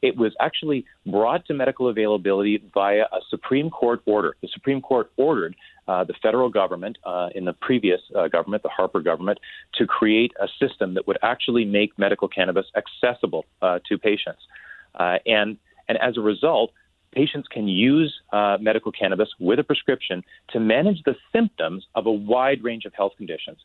It 0.03 0.17
was 0.17 0.33
actually 0.41 0.87
brought 1.05 1.45
to 1.47 1.55
medical 1.55 1.89
availability 1.89 2.63
via 2.73 3.03
a 3.03 3.19
Supreme 3.29 3.69
Court 3.71 4.01
order. 4.07 4.35
The 4.41 4.49
Supreme 4.49 4.81
Court 4.81 5.11
ordered 5.17 5.55
uh, 5.89 6.05
the 6.05 6.15
federal 6.23 6.49
government, 6.49 6.97
uh, 7.05 7.29
in 7.35 7.45
the 7.45 7.53
previous 7.53 8.01
uh, 8.17 8.29
government, 8.29 8.63
the 8.63 8.69
Harper 8.69 9.01
government, 9.01 9.39
to 9.75 9.87
create 9.87 10.33
a 10.41 10.47
system 10.59 10.95
that 10.95 11.07
would 11.07 11.19
actually 11.23 11.65
make 11.65 11.99
medical 11.99 12.29
cannabis 12.29 12.67
accessible 12.77 13.45
uh, 13.61 13.79
to 13.89 13.99
patients. 13.99 14.41
Uh, 14.95 15.17
and, 15.27 15.59
and 15.89 15.99
as 15.99 16.17
a 16.17 16.21
result, 16.21 16.71
patients 17.13 17.49
can 17.49 17.69
use 17.69 18.15
uh, 18.33 18.57
medical 18.61 18.93
cannabis 18.93 19.29
with 19.39 19.59
a 19.59 19.65
prescription 19.65 20.23
to 20.51 20.61
manage 20.61 21.03
the 21.05 21.15
symptoms 21.33 21.87
of 21.95 22.07
a 22.07 22.13
wide 22.13 22.63
range 22.63 22.85
of 22.85 22.93
health 22.95 23.13
conditions. 23.17 23.59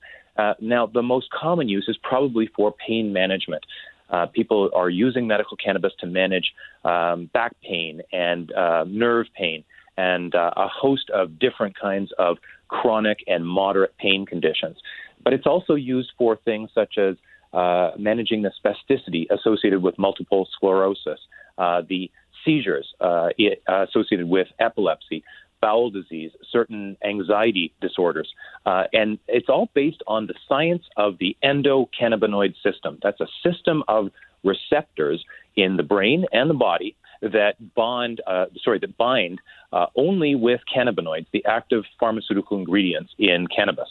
now, 0.60 0.86
the 0.86 1.04
most 1.04 1.28
common 1.32 1.70
use 1.70 1.86
is 1.88 1.98
probably 2.04 2.50
for 2.56 2.74
pain 2.88 3.14
management. 3.14 3.64
Uh, 4.10 4.26
people 4.28 4.70
are 4.76 4.90
using 4.90 5.28
medical 5.28 5.58
cannabis 5.58 5.94
to 6.00 6.06
manage 6.06 6.54
um, 6.84 7.30
back 7.34 7.56
pain 7.62 8.02
and 8.12 8.52
uh, 8.54 8.84
nerve 8.88 9.26
pain 9.36 9.64
and 9.98 10.36
uh, 10.36 10.52
a 10.58 10.68
host 10.68 11.10
of 11.10 11.40
different 11.40 11.78
kinds 11.80 12.12
of 12.20 12.38
chronic 12.68 13.20
and 13.28 13.46
moderate 13.46 13.98
pain 13.98 14.26
conditions. 14.26 14.78
But 15.24 15.34
it's 15.34 15.48
also 15.48 15.76
used 15.76 16.12
for 16.18 16.38
things 16.46 16.70
such 16.76 16.98
as 16.98 17.16
uh, 17.54 17.92
managing 17.98 18.44
the 18.44 18.52
spasticity 18.64 19.26
associated 19.32 19.82
with 19.82 19.98
multiple 19.98 20.48
sclerosis, 20.56 21.20
uh, 21.58 21.82
the 21.88 22.12
seizures 22.46 22.94
it, 23.38 23.62
associated 23.68 24.30
with 24.30 24.48
epilepsy, 24.60 25.24
bowel 25.62 25.90
disease, 25.90 26.32
certain 26.52 26.96
anxiety 27.04 27.74
disorders. 27.82 28.32
Uh, 28.66 28.84
and 28.94 29.18
it's 29.28 29.50
all 29.50 29.70
based 29.74 30.04
on 30.06 30.28
the 30.28 30.36
science 30.48 30.84
of 30.96 31.18
the 31.20 31.36
endocannabinoid 31.44 32.54
system. 32.62 33.00
That's 33.02 33.20
a 33.20 33.28
system 33.44 33.84
of 33.88 34.12
receptors 34.44 35.26
in 35.56 35.76
the 35.78 35.84
brain 35.84 36.26
and 36.32 36.50
the 36.50 36.54
body 36.54 36.96
that 37.22 37.56
bond, 37.74 38.22
uh, 38.28 38.46
sorry, 38.64 38.78
that 38.80 38.96
bind 38.98 39.40
uh, 39.74 39.88
only 39.96 40.36
with 40.36 40.62
cannabinoids, 40.74 41.26
the 41.34 41.44
active 41.46 41.84
pharmaceutical 42.00 42.58
ingredients 42.58 43.12
in 43.18 43.48
cannabis. 43.48 43.90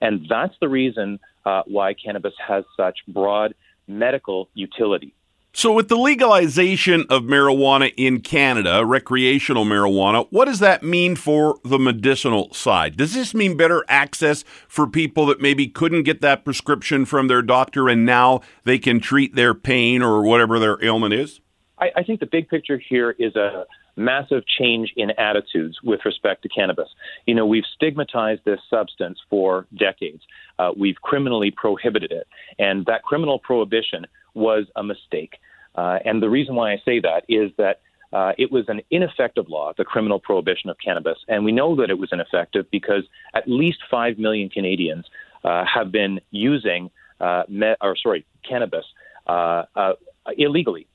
And 0.00 0.26
that's 0.28 0.54
the 0.60 0.68
reason 0.68 1.18
uh, 1.44 1.62
why 1.66 1.94
cannabis 1.94 2.34
has 2.46 2.64
such 2.76 2.98
broad 3.08 3.54
medical 3.88 4.48
utility. 4.54 5.12
So, 5.56 5.72
with 5.72 5.88
the 5.88 5.96
legalization 5.96 7.06
of 7.08 7.22
marijuana 7.22 7.90
in 7.96 8.20
Canada, 8.20 8.84
recreational 8.84 9.64
marijuana, 9.64 10.26
what 10.28 10.44
does 10.44 10.58
that 10.58 10.82
mean 10.82 11.16
for 11.16 11.58
the 11.64 11.78
medicinal 11.78 12.52
side? 12.52 12.98
Does 12.98 13.14
this 13.14 13.32
mean 13.32 13.56
better 13.56 13.82
access 13.88 14.44
for 14.68 14.86
people 14.86 15.24
that 15.24 15.40
maybe 15.40 15.66
couldn't 15.66 16.02
get 16.02 16.20
that 16.20 16.44
prescription 16.44 17.06
from 17.06 17.28
their 17.28 17.40
doctor 17.40 17.88
and 17.88 18.04
now 18.04 18.42
they 18.64 18.78
can 18.78 19.00
treat 19.00 19.34
their 19.34 19.54
pain 19.54 20.02
or 20.02 20.22
whatever 20.22 20.58
their 20.58 20.76
ailment 20.84 21.14
is? 21.14 21.40
I, 21.78 21.90
I 21.96 22.02
think 22.02 22.20
the 22.20 22.26
big 22.26 22.50
picture 22.50 22.78
here 22.90 23.12
is 23.18 23.34
a 23.34 23.64
massive 23.96 24.42
change 24.58 24.92
in 24.94 25.10
attitudes 25.12 25.78
with 25.82 26.00
respect 26.04 26.42
to 26.42 26.50
cannabis. 26.50 26.90
You 27.24 27.34
know, 27.34 27.46
we've 27.46 27.64
stigmatized 27.74 28.42
this 28.44 28.60
substance 28.68 29.18
for 29.30 29.66
decades. 29.74 30.22
Uh, 30.58 30.72
we've 30.76 30.96
criminally 30.96 31.50
prohibited 31.50 32.12
it, 32.12 32.26
and 32.58 32.84
that 32.84 33.04
criminal 33.04 33.38
prohibition 33.38 34.06
was 34.36 34.66
a 34.76 34.82
mistake. 34.82 35.38
Uh, 35.74 35.98
and 36.04 36.22
the 36.22 36.30
reason 36.30 36.54
why 36.54 36.72
I 36.72 36.82
say 36.84 37.00
that 37.00 37.24
is 37.28 37.50
that 37.58 37.80
uh, 38.12 38.32
it 38.38 38.50
was 38.50 38.64
an 38.68 38.80
ineffective 38.90 39.48
law, 39.48 39.72
the 39.76 39.84
criminal 39.84 40.18
prohibition 40.18 40.70
of 40.70 40.76
cannabis. 40.82 41.18
And 41.28 41.44
we 41.44 41.52
know 41.52 41.76
that 41.76 41.90
it 41.90 41.98
was 41.98 42.10
ineffective 42.12 42.66
because 42.70 43.02
at 43.34 43.48
least 43.48 43.78
5 43.90 44.18
million 44.18 44.48
Canadians 44.48 45.06
uh, 45.44 45.64
have 45.64 45.92
been 45.92 46.20
using, 46.30 46.90
uh, 47.20 47.42
me- 47.48 47.74
or 47.80 47.96
sorry, 47.96 48.24
cannabis 48.48 48.84
uh, 49.26 49.64
uh, 49.74 49.92
illegally 50.38 50.86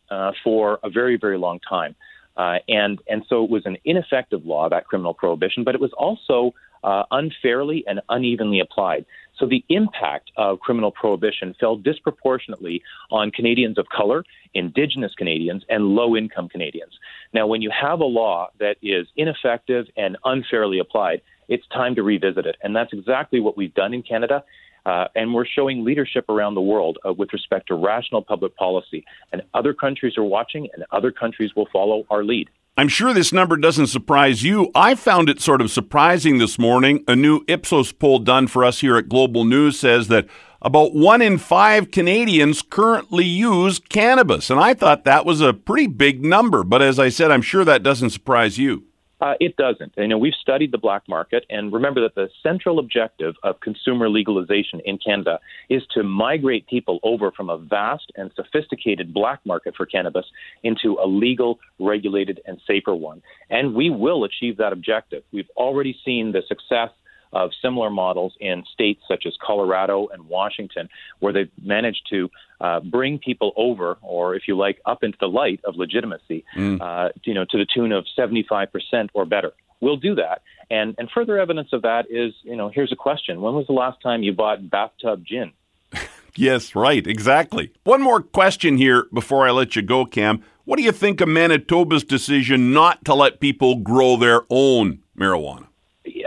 for 0.44 0.80
a 0.84 0.90
very, 0.90 1.18
very 1.18 1.38
long 1.38 1.60
time. 1.60 1.96
and, 2.38 3.00
and 3.08 3.24
so 3.30 3.44
it 3.44 3.50
was 3.50 3.66
an 3.66 3.78
ineffective 3.86 4.46
law, 4.46 4.68
that 4.68 4.86
criminal 4.86 5.14
prohibition, 5.14 5.64
but 5.64 5.76
it 5.76 5.80
was 5.80 5.92
also 5.94 6.54
unfairly 6.84 7.84
and 7.88 8.02
unevenly 8.10 8.60
applied. 8.60 9.06
So 9.38 9.48
the 9.48 9.64
impact 9.70 10.32
of 10.38 10.60
criminal 10.60 10.92
prohibition 10.92 11.56
fell 11.60 11.76
disproportionately 11.76 12.84
on 13.10 13.32
Canadians 13.32 13.78
of 13.80 13.88
color, 13.90 14.24
Indigenous 14.54 15.14
Canadians, 15.16 15.64
and 15.68 15.96
low 15.96 16.16
income 16.16 16.48
Canadians. 16.48 16.94
Now, 17.34 17.48
when 17.48 17.62
you 17.62 17.72
have 17.72 18.02
a 18.02 18.06
law 18.06 18.50
that 18.60 18.78
is 18.84 19.08
ineffective 19.16 19.88
and 19.98 20.18
unfairly 20.26 20.80
applied, 20.80 21.22
it's 21.48 21.68
time 21.68 21.96
to 21.96 22.04
revisit 22.04 22.46
it. 22.46 22.56
And 22.62 22.76
that's 22.76 22.94
exactly 22.94 23.40
what 23.40 23.58
we've 23.58 23.74
done 23.74 23.94
in 23.94 24.04
Canada. 24.04 24.44
Uh, 24.86 25.08
and 25.16 25.34
we're 25.34 25.46
showing 25.46 25.84
leadership 25.84 26.26
around 26.30 26.56
the 26.56 26.62
world 26.62 26.98
uh, 27.06 27.14
with 27.14 27.34
respect 27.34 27.68
to 27.68 27.76
rational 27.76 28.22
public 28.22 28.56
policy. 28.56 29.06
And 29.32 29.42
other 29.54 29.74
countries 29.74 30.18
are 30.18 30.24
watching, 30.24 30.70
and 30.74 30.86
other 30.92 31.12
countries 31.12 31.52
will 31.56 31.68
follow 31.72 32.06
our 32.10 32.24
lead. 32.24 32.50
I'm 32.82 32.88
sure 32.88 33.14
this 33.14 33.32
number 33.32 33.58
doesn't 33.58 33.88
surprise 33.88 34.42
you. 34.42 34.72
I 34.74 34.96
found 34.96 35.30
it 35.30 35.40
sort 35.40 35.62
of 35.62 35.70
surprising 35.70 36.40
this 36.40 36.58
morning. 36.58 37.04
A 37.08 37.16
new 37.16 37.44
Ipsos 37.48 37.92
poll 37.92 38.18
done 38.18 38.48
for 38.48 38.66
us 38.66 38.82
here 38.82 38.98
at 38.98 39.08
Global 39.08 39.44
News 39.44 39.80
says 39.80 40.08
that 40.08 40.26
about 40.64 40.96
one 40.96 41.22
in 41.22 41.38
five 41.38 41.92
Canadians 41.92 42.64
currently 42.64 43.24
use 43.24 43.78
cannabis. 43.78 44.50
And 44.50 44.60
I 44.60 44.74
thought 44.74 45.06
that 45.06 45.28
was 45.28 45.42
a 45.42 45.54
pretty 45.54 45.86
big 45.86 46.26
number. 46.26 46.64
But 46.64 46.82
as 46.82 46.98
I 46.98 47.10
said, 47.10 47.30
I'm 47.30 47.44
sure 47.44 47.64
that 47.64 47.84
doesn't 47.84 48.10
surprise 48.10 48.58
you. 48.58 48.86
Uh, 49.22 49.36
it 49.40 49.56
doesn't. 49.56 49.94
You 49.98 50.08
know, 50.08 50.18
we've 50.18 50.34
studied 50.34 50.72
the 50.72 50.80
black 50.80 51.08
market, 51.08 51.46
and 51.50 51.72
remember 51.72 52.02
that 52.02 52.16
the 52.16 52.28
central 52.42 52.80
objective 52.80 53.36
of 53.44 53.60
consumer 53.60 54.10
legalization 54.10 54.82
in 54.84 54.98
Canada 54.98 55.40
is 55.70 55.84
to 55.94 56.02
migrate 56.02 56.68
people 56.68 57.00
over 57.04 57.32
from 57.32 57.50
a 57.50 57.58
vast 57.58 58.12
and 58.16 58.32
sophisticated 58.36 59.14
black 59.14 59.40
market 59.46 59.76
for 59.78 59.86
cannabis 59.86 60.26
into 60.64 60.98
a 61.02 61.08
legal, 61.08 61.60
regulated, 61.80 62.42
and 62.46 62.60
safer 62.66 62.96
one. 62.96 63.22
And 63.52 63.76
we 63.76 63.92
will 63.92 64.24
achieve 64.24 64.58
that 64.58 64.74
objective. 64.74 65.24
We've 65.32 65.50
already 65.56 65.96
seen 66.04 66.32
the 66.32 66.42
success 66.48 66.90
of 67.34 67.52
similar 67.62 67.90
models 67.90 68.34
in 68.40 68.64
states 68.74 69.02
such 69.08 69.26
as 69.26 69.34
Colorado 69.42 70.08
and 70.12 70.28
Washington, 70.28 70.90
where 71.20 71.34
they've 71.34 71.52
managed 71.64 72.08
to 72.10 72.30
uh, 72.60 72.80
bring 72.80 73.20
people 73.20 73.54
over, 73.56 73.98
or 74.02 74.36
if 74.36 74.44
you 74.48 74.58
like, 74.58 74.80
up 74.86 75.04
into 75.04 75.18
the 75.20 75.28
light 75.28 75.60
of 75.64 75.76
legitimacy, 75.76 76.44
mm. 76.56 76.80
uh, 76.82 77.10
you 77.24 77.34
know, 77.34 77.46
to 77.50 77.58
the 77.58 77.66
tune 77.66 77.92
of 77.92 78.06
75% 78.18 78.68
or 79.14 79.26
better. 79.26 79.52
We'll 79.80 79.98
do 79.98 80.16
that. 80.16 80.42
And, 80.70 80.96
and 80.98 81.10
further 81.14 81.40
evidence 81.40 81.70
of 81.74 81.82
that 81.82 82.06
is, 82.10 82.34
you 82.44 82.56
know, 82.56 82.70
here's 82.74 82.92
a 82.92 82.96
question. 82.96 83.42
When 83.42 83.56
was 83.56 83.68
the 83.68 83.74
last 83.74 84.02
time 84.02 84.24
you 84.24 84.32
bought 84.32 84.70
bathtub 84.70 85.26
gin? 85.26 85.52
yes, 86.36 86.76
right, 86.76 87.06
exactly. 87.06 87.72
One 87.84 88.02
more 88.02 88.22
question 88.22 88.78
here 88.78 89.08
before 89.14 89.48
I 89.48 89.52
let 89.52 89.76
you 89.76 89.82
go, 89.82 90.06
Cam. 90.06 90.44
What 90.64 90.78
do 90.78 90.84
you 90.84 90.92
think 90.92 91.20
of 91.20 91.28
Manitoba's 91.28 92.04
decision 92.04 92.72
not 92.72 93.04
to 93.06 93.16
let 93.16 93.40
people 93.40 93.78
grow 93.78 94.16
their 94.16 94.44
own 94.50 95.00
marijuana? 95.18 95.68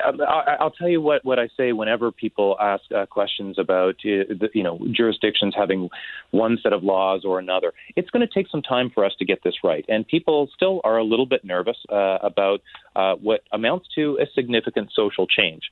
I'll 0.05 0.71
tell 0.71 0.89
you 0.89 1.01
what, 1.01 1.25
what 1.25 1.39
I 1.39 1.49
say 1.57 1.73
whenever 1.73 2.13
people 2.13 2.57
ask 2.61 2.83
uh, 2.95 3.07
questions 3.07 3.59
about 3.59 3.97
uh, 4.05 4.49
you 4.53 4.63
know 4.63 4.79
jurisdictions 4.93 5.55
having 5.57 5.89
one 6.31 6.59
set 6.63 6.73
of 6.73 6.83
laws 6.83 7.23
or 7.25 7.39
another. 7.39 7.73
It's 7.97 8.11
going 8.11 8.27
to 8.27 8.33
take 8.33 8.49
some 8.51 8.63
time 8.63 8.91
for 8.93 9.05
us 9.05 9.13
to 9.19 9.25
get 9.25 9.43
this 9.43 9.55
right, 9.63 9.85
and 9.89 10.07
people 10.07 10.49
still 10.55 10.81
are 10.85 10.99
a 10.99 11.05
little 11.05 11.27
bit 11.27 11.45
nervous 11.45 11.77
uh, 11.91 12.19
about 12.23 12.61
uh, 12.97 13.15
what 13.15 13.41
amounts 13.53 13.89
to 13.95 14.19
a 14.21 14.27
significant 14.35 14.91
social 14.95 15.27
change. 15.27 15.63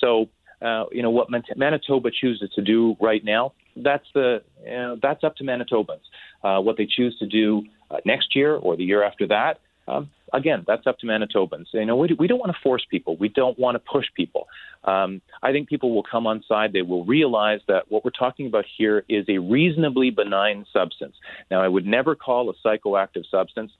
So. 0.00 0.26
Uh, 0.62 0.86
you 0.90 1.02
know 1.02 1.10
what 1.10 1.28
Manitoba 1.54 2.08
chooses 2.10 2.50
to 2.54 2.62
do 2.62 2.96
right 2.98 3.22
now. 3.22 3.52
That's 3.76 4.06
the 4.14 4.38
you 4.64 4.70
know, 4.70 4.96
that's 5.02 5.22
up 5.22 5.36
to 5.36 5.44
Manitobans. 5.44 6.00
Uh, 6.42 6.62
what 6.62 6.78
they 6.78 6.86
choose 6.86 7.14
to 7.18 7.26
do 7.26 7.64
next 8.06 8.34
year 8.34 8.56
or 8.56 8.74
the 8.74 8.82
year 8.82 9.04
after 9.04 9.26
that, 9.26 9.60
um, 9.86 10.08
again, 10.32 10.64
that's 10.66 10.86
up 10.86 10.98
to 10.98 11.06
Manitobans. 11.06 11.66
You 11.72 11.84
know, 11.84 11.96
we, 11.96 12.14
we 12.18 12.26
don't 12.26 12.38
want 12.38 12.52
to 12.52 12.58
force 12.62 12.84
people. 12.90 13.16
We 13.16 13.28
don't 13.28 13.58
want 13.58 13.74
to 13.76 13.78
push 13.78 14.06
people. 14.14 14.48
Um, 14.84 15.20
I 15.42 15.52
think 15.52 15.68
people 15.68 15.94
will 15.94 16.02
come 16.02 16.26
on 16.26 16.42
side. 16.48 16.72
They 16.72 16.82
will 16.82 17.04
realize 17.04 17.60
that 17.68 17.90
what 17.90 18.04
we're 18.04 18.10
talking 18.10 18.46
about 18.46 18.64
here 18.76 19.04
is 19.08 19.24
a 19.28 19.38
reasonably 19.38 20.10
benign 20.10 20.66
substance. 20.72 21.16
Now, 21.50 21.62
I 21.62 21.68
would 21.68 21.86
never 21.86 22.14
call 22.14 22.50
a 22.50 22.54
psychoactive 22.66 23.24
substance 23.30 23.72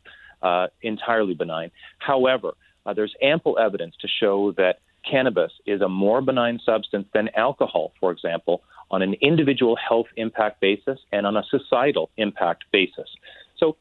uh, 0.43 0.69
entirely 0.83 1.35
benign. 1.35 1.71
However, 1.99 2.53
uh, 2.85 2.95
there's 2.95 3.15
ample 3.23 3.59
evidence 3.59 3.95
to 4.00 4.09
show 4.09 4.53
that 4.53 4.79
cannabis 5.09 5.53
is 5.67 5.81
a 5.81 5.88
more 5.88 6.21
benign 6.21 6.61
substance 6.65 7.07
than 7.15 7.29
alcohol, 7.37 7.93
for 8.00 8.11
example, 8.11 8.62
on 8.91 9.03
an 9.03 9.15
individual 9.21 9.76
health 9.76 10.07
impact 10.17 10.61
basis 10.61 10.99
and 11.12 11.26
on 11.26 11.37
a 11.37 11.43
societal 11.50 12.11
impact 12.17 12.65
basis. 12.73 13.09
So 13.57 13.76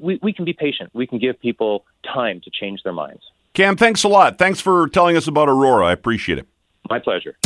we, 0.00 0.18
we 0.22 0.32
can 0.32 0.44
be 0.44 0.52
patient. 0.52 0.90
We 0.94 1.06
can 1.06 1.18
give 1.18 1.40
people 1.40 1.84
time 2.04 2.40
to 2.44 2.50
change 2.50 2.82
their 2.82 2.92
minds. 2.92 3.22
Cam, 3.54 3.76
thanks 3.76 4.04
a 4.04 4.08
lot. 4.08 4.38
Thanks 4.38 4.60
for 4.60 4.88
telling 4.88 5.16
us 5.16 5.26
about 5.26 5.48
Aurora. 5.48 5.86
I 5.86 5.92
appreciate 5.92 6.38
it. 6.38 6.46
My 6.90 6.98
pleasure. 6.98 7.36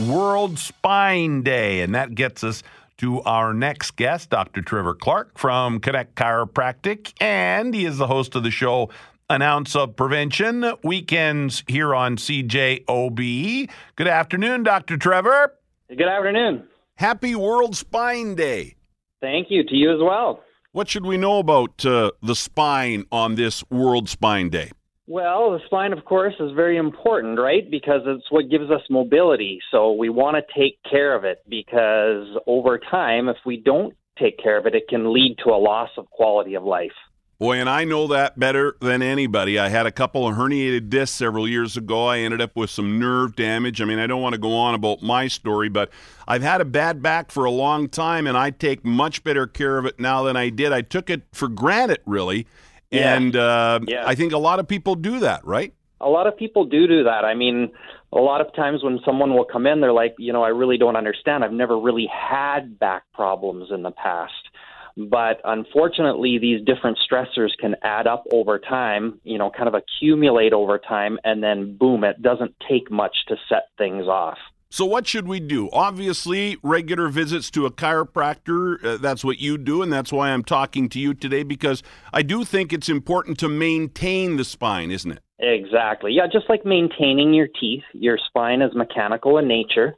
World 0.00 0.58
Spine 0.58 1.42
Day, 1.42 1.82
and 1.82 1.94
that 1.94 2.14
gets 2.14 2.42
us 2.42 2.62
to 2.98 3.22
our 3.22 3.54
next 3.54 3.96
guest, 3.96 4.30
Dr. 4.30 4.62
Trevor 4.62 4.94
Clark 4.94 5.38
from 5.38 5.80
Connect 5.80 6.14
Chiropractic, 6.14 7.14
and 7.20 7.74
he 7.74 7.84
is 7.84 7.98
the 7.98 8.06
host 8.06 8.34
of 8.34 8.42
the 8.42 8.50
show 8.50 8.90
An 9.28 9.42
Ounce 9.42 9.74
of 9.74 9.96
Prevention, 9.96 10.72
weekends 10.84 11.64
here 11.66 11.94
on 11.94 12.16
CJOB. 12.16 13.70
Good 13.96 14.08
afternoon, 14.08 14.62
Dr. 14.62 14.96
Trevor. 14.96 15.54
Good 15.88 16.02
afternoon. 16.02 16.64
Happy 16.94 17.34
World 17.34 17.76
Spine 17.76 18.34
Day. 18.34 18.76
Thank 19.20 19.48
you 19.50 19.64
to 19.64 19.74
you 19.74 19.92
as 19.92 20.00
well. 20.00 20.42
What 20.72 20.88
should 20.88 21.04
we 21.04 21.16
know 21.16 21.38
about 21.38 21.84
uh, 21.84 22.12
the 22.22 22.36
spine 22.36 23.04
on 23.10 23.34
this 23.34 23.64
World 23.70 24.08
Spine 24.08 24.50
Day? 24.50 24.70
Well, 25.06 25.50
the 25.50 25.58
spine, 25.66 25.92
of 25.92 26.04
course, 26.04 26.34
is 26.38 26.52
very 26.54 26.76
important, 26.76 27.40
right? 27.40 27.68
Because 27.68 28.02
it's 28.06 28.30
what 28.30 28.48
gives 28.48 28.70
us 28.70 28.82
mobility. 28.88 29.58
So 29.72 29.90
we 29.90 30.08
want 30.08 30.36
to 30.36 30.60
take 30.60 30.78
care 30.88 31.16
of 31.16 31.24
it 31.24 31.38
because 31.48 32.28
over 32.46 32.78
time, 32.78 33.28
if 33.28 33.36
we 33.44 33.56
don't 33.56 33.94
take 34.20 34.38
care 34.38 34.56
of 34.56 34.66
it, 34.66 34.76
it 34.76 34.84
can 34.88 35.12
lead 35.12 35.36
to 35.44 35.50
a 35.50 35.58
loss 35.58 35.90
of 35.96 36.08
quality 36.10 36.54
of 36.54 36.62
life. 36.62 36.92
Boy, 37.40 37.56
and 37.56 37.70
I 37.70 37.84
know 37.84 38.06
that 38.08 38.38
better 38.38 38.76
than 38.82 39.00
anybody. 39.00 39.58
I 39.58 39.70
had 39.70 39.86
a 39.86 39.90
couple 39.90 40.28
of 40.28 40.36
herniated 40.36 40.90
discs 40.90 41.16
several 41.16 41.48
years 41.48 41.74
ago. 41.74 42.04
I 42.04 42.18
ended 42.18 42.42
up 42.42 42.54
with 42.54 42.68
some 42.68 42.98
nerve 42.98 43.34
damage. 43.34 43.80
I 43.80 43.86
mean, 43.86 43.98
I 43.98 44.06
don't 44.06 44.20
want 44.20 44.34
to 44.34 44.38
go 44.38 44.54
on 44.54 44.74
about 44.74 45.00
my 45.00 45.26
story, 45.26 45.70
but 45.70 45.88
I've 46.28 46.42
had 46.42 46.60
a 46.60 46.66
bad 46.66 47.00
back 47.00 47.30
for 47.30 47.46
a 47.46 47.50
long 47.50 47.88
time, 47.88 48.26
and 48.26 48.36
I 48.36 48.50
take 48.50 48.84
much 48.84 49.24
better 49.24 49.46
care 49.46 49.78
of 49.78 49.86
it 49.86 49.98
now 49.98 50.22
than 50.22 50.36
I 50.36 50.50
did. 50.50 50.70
I 50.70 50.82
took 50.82 51.08
it 51.08 51.22
for 51.32 51.48
granted, 51.48 52.00
really. 52.04 52.46
Yeah. 52.90 53.14
And 53.14 53.34
uh, 53.34 53.80
Yeah. 53.88 54.02
I 54.06 54.14
think 54.14 54.34
a 54.34 54.38
lot 54.38 54.58
of 54.58 54.68
people 54.68 54.94
do 54.94 55.20
that, 55.20 55.42
right? 55.46 55.72
A 56.02 56.10
lot 56.10 56.26
of 56.26 56.36
people 56.36 56.66
do 56.66 56.86
do 56.86 57.04
that. 57.04 57.24
I 57.24 57.34
mean, 57.34 57.72
a 58.12 58.18
lot 58.18 58.42
of 58.42 58.54
times 58.54 58.84
when 58.84 59.00
someone 59.02 59.32
will 59.32 59.46
come 59.46 59.66
in, 59.66 59.80
they're 59.80 59.94
like, 59.94 60.14
you 60.18 60.34
know, 60.34 60.42
I 60.42 60.48
really 60.48 60.76
don't 60.76 60.96
understand. 60.96 61.42
I've 61.42 61.52
never 61.52 61.78
really 61.78 62.06
had 62.12 62.78
back 62.78 63.04
problems 63.14 63.70
in 63.70 63.82
the 63.82 63.92
past. 63.92 64.49
But 64.96 65.40
unfortunately, 65.44 66.38
these 66.38 66.64
different 66.64 66.98
stressors 66.98 67.50
can 67.58 67.76
add 67.82 68.06
up 68.06 68.24
over 68.32 68.58
time, 68.58 69.20
you 69.24 69.38
know, 69.38 69.50
kind 69.50 69.68
of 69.68 69.74
accumulate 69.74 70.52
over 70.52 70.78
time, 70.78 71.18
and 71.24 71.42
then 71.42 71.76
boom, 71.76 72.04
it 72.04 72.20
doesn't 72.22 72.54
take 72.68 72.90
much 72.90 73.16
to 73.28 73.36
set 73.48 73.68
things 73.78 74.06
off. 74.06 74.38
So, 74.72 74.84
what 74.84 75.08
should 75.08 75.26
we 75.26 75.40
do? 75.40 75.68
Obviously, 75.72 76.56
regular 76.62 77.08
visits 77.08 77.50
to 77.52 77.66
a 77.66 77.72
chiropractor. 77.72 78.84
Uh, 78.84 78.96
that's 78.98 79.24
what 79.24 79.40
you 79.40 79.58
do, 79.58 79.82
and 79.82 79.92
that's 79.92 80.12
why 80.12 80.30
I'm 80.30 80.44
talking 80.44 80.88
to 80.90 81.00
you 81.00 81.12
today 81.12 81.42
because 81.42 81.82
I 82.12 82.22
do 82.22 82.44
think 82.44 82.72
it's 82.72 82.88
important 82.88 83.38
to 83.40 83.48
maintain 83.48 84.36
the 84.36 84.44
spine, 84.44 84.92
isn't 84.92 85.10
it? 85.10 85.20
Exactly. 85.40 86.12
Yeah, 86.12 86.28
just 86.32 86.48
like 86.48 86.64
maintaining 86.64 87.34
your 87.34 87.48
teeth, 87.48 87.82
your 87.94 88.16
spine 88.28 88.62
is 88.62 88.72
mechanical 88.72 89.38
in 89.38 89.48
nature, 89.48 89.96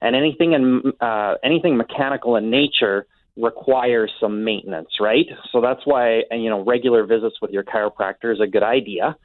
and 0.00 0.16
anything 0.16 0.54
in 0.54 0.92
uh, 1.02 1.34
anything 1.44 1.76
mechanical 1.76 2.36
in 2.36 2.48
nature 2.48 3.06
requires 3.36 4.12
some 4.20 4.44
maintenance, 4.44 4.90
right? 5.00 5.26
So 5.52 5.60
that's 5.60 5.80
why 5.84 6.22
you 6.30 6.50
know 6.50 6.64
regular 6.64 7.04
visits 7.04 7.36
with 7.42 7.50
your 7.50 7.64
chiropractor 7.64 8.32
is 8.32 8.40
a 8.40 8.46
good 8.46 8.62
idea. 8.62 9.16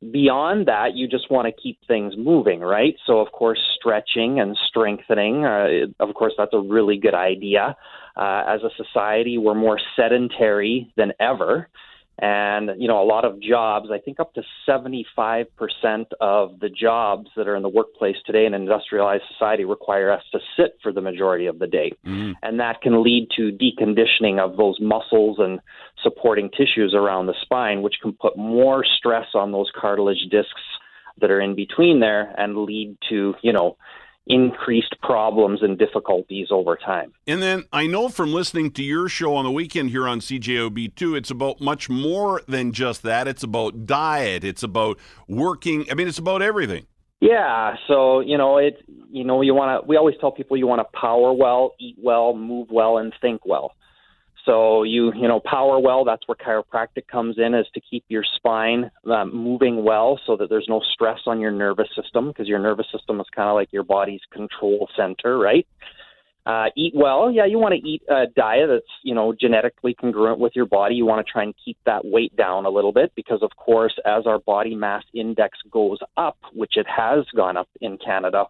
Beyond 0.00 0.68
that, 0.68 0.94
you 0.94 1.08
just 1.08 1.28
want 1.28 1.46
to 1.46 1.62
keep 1.62 1.78
things 1.88 2.14
moving, 2.16 2.60
right? 2.60 2.94
So 3.04 3.18
of 3.18 3.32
course, 3.32 3.58
stretching 3.78 4.38
and 4.38 4.56
strengthening, 4.68 5.44
uh, 5.44 5.86
of 5.98 6.14
course, 6.14 6.34
that's 6.38 6.54
a 6.54 6.60
really 6.60 6.98
good 6.98 7.14
idea. 7.14 7.76
Uh, 8.16 8.44
as 8.46 8.60
a 8.62 8.70
society, 8.76 9.38
we're 9.38 9.54
more 9.54 9.80
sedentary 9.96 10.92
than 10.96 11.12
ever. 11.18 11.68
And, 12.20 12.70
you 12.78 12.88
know, 12.88 13.00
a 13.00 13.06
lot 13.06 13.24
of 13.24 13.40
jobs, 13.40 13.90
I 13.92 13.98
think 13.98 14.18
up 14.18 14.34
to 14.34 14.42
75% 14.68 15.46
of 16.20 16.58
the 16.58 16.68
jobs 16.68 17.28
that 17.36 17.46
are 17.46 17.54
in 17.54 17.62
the 17.62 17.68
workplace 17.68 18.16
today 18.26 18.44
in 18.44 18.54
an 18.54 18.62
industrialized 18.62 19.22
society 19.32 19.64
require 19.64 20.10
us 20.10 20.22
to 20.32 20.40
sit 20.56 20.78
for 20.82 20.92
the 20.92 21.00
majority 21.00 21.46
of 21.46 21.60
the 21.60 21.68
day. 21.68 21.92
Mm. 22.04 22.34
And 22.42 22.58
that 22.58 22.80
can 22.80 23.04
lead 23.04 23.28
to 23.36 23.52
deconditioning 23.52 24.40
of 24.40 24.56
those 24.56 24.78
muscles 24.80 25.36
and 25.38 25.60
supporting 26.02 26.50
tissues 26.50 26.92
around 26.92 27.26
the 27.26 27.34
spine, 27.40 27.82
which 27.82 27.96
can 28.02 28.12
put 28.12 28.36
more 28.36 28.84
stress 28.84 29.26
on 29.34 29.52
those 29.52 29.70
cartilage 29.78 30.26
discs 30.28 30.62
that 31.20 31.30
are 31.30 31.40
in 31.40 31.54
between 31.54 32.00
there 32.00 32.34
and 32.36 32.56
lead 32.56 32.96
to, 33.10 33.34
you 33.42 33.52
know, 33.52 33.76
increased 34.28 34.94
problems 35.02 35.62
and 35.62 35.78
difficulties 35.78 36.48
over 36.50 36.76
time. 36.76 37.12
And 37.26 37.42
then 37.42 37.64
I 37.72 37.86
know 37.86 38.08
from 38.08 38.32
listening 38.32 38.70
to 38.72 38.82
your 38.82 39.08
show 39.08 39.34
on 39.34 39.44
the 39.44 39.50
weekend 39.50 39.90
here 39.90 40.06
on 40.06 40.20
CJOB2, 40.20 41.16
it's 41.16 41.30
about 41.30 41.60
much 41.60 41.88
more 41.88 42.42
than 42.46 42.72
just 42.72 43.02
that. 43.02 43.26
It's 43.26 43.42
about 43.42 43.86
diet, 43.86 44.44
it's 44.44 44.62
about 44.62 44.98
working. 45.26 45.86
I 45.90 45.94
mean, 45.94 46.08
it's 46.08 46.18
about 46.18 46.42
everything. 46.42 46.86
Yeah, 47.20 47.74
so 47.88 48.20
you 48.20 48.38
know 48.38 48.58
it. 48.58 48.80
You 49.10 49.24
know 49.24 49.42
you 49.42 49.52
want 49.52 49.82
to. 49.82 49.88
We 49.88 49.96
always 49.96 50.14
tell 50.20 50.30
people 50.30 50.56
you 50.56 50.68
want 50.68 50.80
to 50.80 50.98
power 50.98 51.32
well, 51.32 51.74
eat 51.80 51.96
well, 52.00 52.32
move 52.34 52.68
well, 52.70 52.98
and 52.98 53.12
think 53.20 53.44
well. 53.44 53.72
So 54.48 54.82
you 54.82 55.12
you 55.14 55.28
know 55.28 55.40
power 55.40 55.78
well. 55.78 56.06
That's 56.06 56.22
where 56.26 56.36
chiropractic 56.36 57.06
comes 57.06 57.36
in, 57.38 57.52
is 57.52 57.66
to 57.74 57.82
keep 57.82 58.04
your 58.08 58.24
spine 58.36 58.90
uh, 59.06 59.26
moving 59.26 59.84
well, 59.84 60.18
so 60.26 60.38
that 60.38 60.48
there's 60.48 60.64
no 60.70 60.80
stress 60.94 61.18
on 61.26 61.38
your 61.38 61.50
nervous 61.50 61.88
system, 61.94 62.28
because 62.28 62.48
your 62.48 62.58
nervous 62.58 62.86
system 62.90 63.20
is 63.20 63.26
kind 63.36 63.50
of 63.50 63.56
like 63.56 63.70
your 63.72 63.84
body's 63.84 64.22
control 64.32 64.88
center, 64.96 65.36
right? 65.38 65.66
Uh, 66.46 66.70
eat 66.78 66.94
well. 66.96 67.30
Yeah, 67.30 67.44
you 67.44 67.58
want 67.58 67.74
to 67.74 67.86
eat 67.86 68.00
a 68.08 68.24
diet 68.34 68.70
that's 68.70 68.94
you 69.02 69.14
know 69.14 69.34
genetically 69.38 69.92
congruent 69.92 70.38
with 70.38 70.52
your 70.56 70.64
body. 70.64 70.94
You 70.94 71.04
want 71.04 71.26
to 71.26 71.30
try 71.30 71.42
and 71.42 71.54
keep 71.62 71.76
that 71.84 72.06
weight 72.06 72.34
down 72.34 72.64
a 72.64 72.70
little 72.70 72.92
bit 72.92 73.12
because, 73.14 73.42
of 73.42 73.50
course, 73.56 73.96
as 74.06 74.26
our 74.26 74.38
body 74.38 74.74
mass 74.74 75.04
index 75.12 75.58
goes 75.70 75.98
up, 76.16 76.38
which 76.54 76.78
it 76.78 76.86
has 76.88 77.26
gone 77.36 77.58
up 77.58 77.68
in 77.82 77.98
Canada 77.98 78.46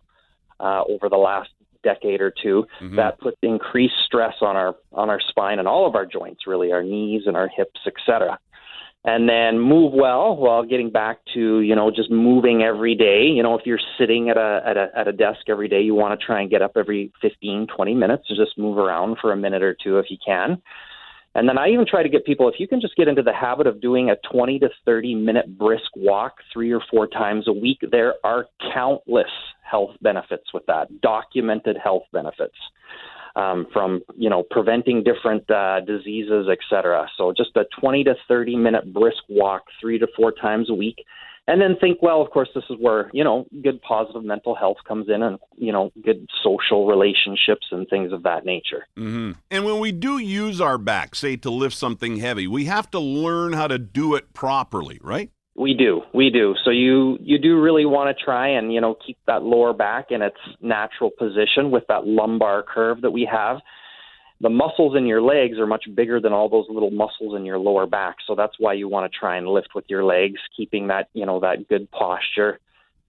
uh, 0.60 0.82
over 0.88 1.08
the 1.08 1.16
last 1.16 1.50
decade 1.88 2.20
or 2.20 2.32
2 2.42 2.64
mm-hmm. 2.80 2.96
that 2.96 3.18
puts 3.20 3.36
increased 3.42 3.94
stress 4.04 4.34
on 4.40 4.56
our 4.56 4.74
on 4.92 5.08
our 5.10 5.20
spine 5.28 5.58
and 5.58 5.68
all 5.68 5.86
of 5.86 5.94
our 5.94 6.06
joints, 6.06 6.46
really, 6.46 6.72
our 6.72 6.82
knees 6.82 7.22
and 7.26 7.36
our 7.36 7.48
hips, 7.48 7.80
etc 7.86 8.38
and 9.04 9.28
then 9.28 9.58
move 9.58 9.92
well 9.94 10.36
while 10.36 10.64
getting 10.64 10.90
back 10.90 11.18
to 11.32 11.60
you 11.60 11.74
know 11.74 11.90
just 11.90 12.10
moving 12.10 12.62
every 12.62 12.94
day. 12.94 13.22
You 13.24 13.42
know 13.42 13.56
if 13.56 13.64
you're 13.64 13.80
sitting 13.98 14.28
at 14.28 14.36
a 14.36 14.62
at 14.66 14.76
a 14.76 14.88
at 14.96 15.08
a 15.08 15.12
desk 15.12 15.40
every 15.48 15.68
day 15.68 15.80
you 15.80 15.94
want 15.94 16.18
to 16.18 16.26
try 16.26 16.40
and 16.40 16.50
get 16.50 16.62
up 16.62 16.72
every 16.76 17.12
15 17.22 17.68
20 17.74 17.94
minutes 17.94 18.24
and 18.28 18.38
just 18.38 18.58
move 18.58 18.76
around 18.76 19.18
for 19.20 19.32
a 19.32 19.36
minute 19.36 19.62
or 19.62 19.76
two 19.82 19.98
if 19.98 20.06
you 20.10 20.18
can 20.24 20.60
and 21.34 21.48
then 21.48 21.58
I 21.58 21.68
even 21.68 21.86
try 21.86 22.02
to 22.02 22.08
get 22.08 22.24
people 22.24 22.48
if 22.48 22.54
you 22.58 22.66
can 22.66 22.80
just 22.80 22.96
get 22.96 23.08
into 23.08 23.22
the 23.22 23.32
habit 23.32 23.66
of 23.66 23.80
doing 23.80 24.10
a 24.10 24.16
20 24.32 24.58
to 24.60 24.68
30 24.84 25.14
minute 25.14 25.58
brisk 25.58 25.90
walk 25.96 26.36
3 26.52 26.72
or 26.72 26.80
4 26.90 27.06
times 27.08 27.46
a 27.48 27.52
week 27.52 27.78
there 27.90 28.14
are 28.24 28.46
countless 28.74 29.30
health 29.62 29.90
benefits 30.00 30.52
with 30.52 30.64
that 30.66 31.00
documented 31.00 31.76
health 31.82 32.04
benefits 32.12 32.56
um, 33.38 33.66
from 33.72 34.02
you 34.16 34.28
know 34.28 34.42
preventing 34.42 35.04
different 35.04 35.48
uh, 35.50 35.80
diseases, 35.80 36.48
et 36.50 36.58
cetera. 36.68 37.06
So 37.16 37.32
just 37.36 37.56
a 37.56 37.64
20 37.80 38.04
to 38.04 38.14
30 38.26 38.56
minute 38.56 38.92
brisk 38.92 39.22
walk, 39.28 39.62
three 39.80 39.98
to 39.98 40.08
four 40.16 40.32
times 40.32 40.68
a 40.70 40.74
week, 40.74 41.04
and 41.48 41.60
then 41.60 41.76
think. 41.80 41.98
Well, 42.00 42.20
of 42.20 42.30
course, 42.30 42.50
this 42.54 42.64
is 42.70 42.76
where 42.78 43.10
you 43.12 43.24
know 43.24 43.46
good 43.64 43.82
positive 43.82 44.22
mental 44.22 44.54
health 44.54 44.76
comes 44.86 45.08
in, 45.08 45.22
and 45.22 45.38
you 45.56 45.72
know 45.72 45.90
good 46.04 46.28
social 46.44 46.86
relationships 46.86 47.66
and 47.72 47.88
things 47.88 48.12
of 48.12 48.22
that 48.22 48.44
nature. 48.44 48.86
hmm 48.96 49.32
And 49.50 49.64
when 49.64 49.80
we 49.80 49.90
do 49.90 50.18
use 50.18 50.60
our 50.60 50.78
back, 50.78 51.16
say 51.16 51.36
to 51.36 51.50
lift 51.50 51.74
something 51.74 52.18
heavy, 52.18 52.46
we 52.46 52.66
have 52.66 52.90
to 52.92 53.00
learn 53.00 53.54
how 53.54 53.66
to 53.66 53.78
do 53.78 54.14
it 54.14 54.32
properly, 54.34 55.00
right? 55.02 55.30
We 55.56 55.74
do, 55.74 56.02
we 56.14 56.30
do. 56.30 56.54
So 56.64 56.70
you 56.70 57.18
you 57.20 57.38
do 57.38 57.60
really 57.60 57.86
want 57.86 58.16
to 58.16 58.24
try 58.24 58.48
and 58.48 58.72
you 58.72 58.80
know 58.80 58.94
keep 59.04 59.18
that 59.26 59.42
lower 59.42 59.72
back 59.72 60.06
in 60.10 60.22
its 60.22 60.36
natural 60.60 61.10
position 61.10 61.72
with 61.72 61.84
that 61.88 62.06
lumbar 62.06 62.62
curve 62.62 63.00
that 63.00 63.10
we 63.10 63.28
have. 63.30 63.58
The 64.40 64.48
muscles 64.48 64.96
in 64.96 65.06
your 65.06 65.20
legs 65.20 65.58
are 65.58 65.66
much 65.66 65.84
bigger 65.94 66.20
than 66.20 66.32
all 66.32 66.48
those 66.48 66.66
little 66.68 66.92
muscles 66.92 67.34
in 67.36 67.44
your 67.44 67.58
lower 67.58 67.86
back. 67.86 68.16
So 68.26 68.34
that's 68.36 68.54
why 68.58 68.74
you 68.74 68.88
want 68.88 69.10
to 69.10 69.18
try 69.18 69.36
and 69.36 69.48
lift 69.48 69.70
with 69.74 69.84
your 69.88 70.04
legs, 70.04 70.40
keeping 70.56 70.88
that 70.88 71.08
you 71.12 71.26
know 71.26 71.40
that 71.40 71.68
good 71.68 71.90
posture. 71.90 72.60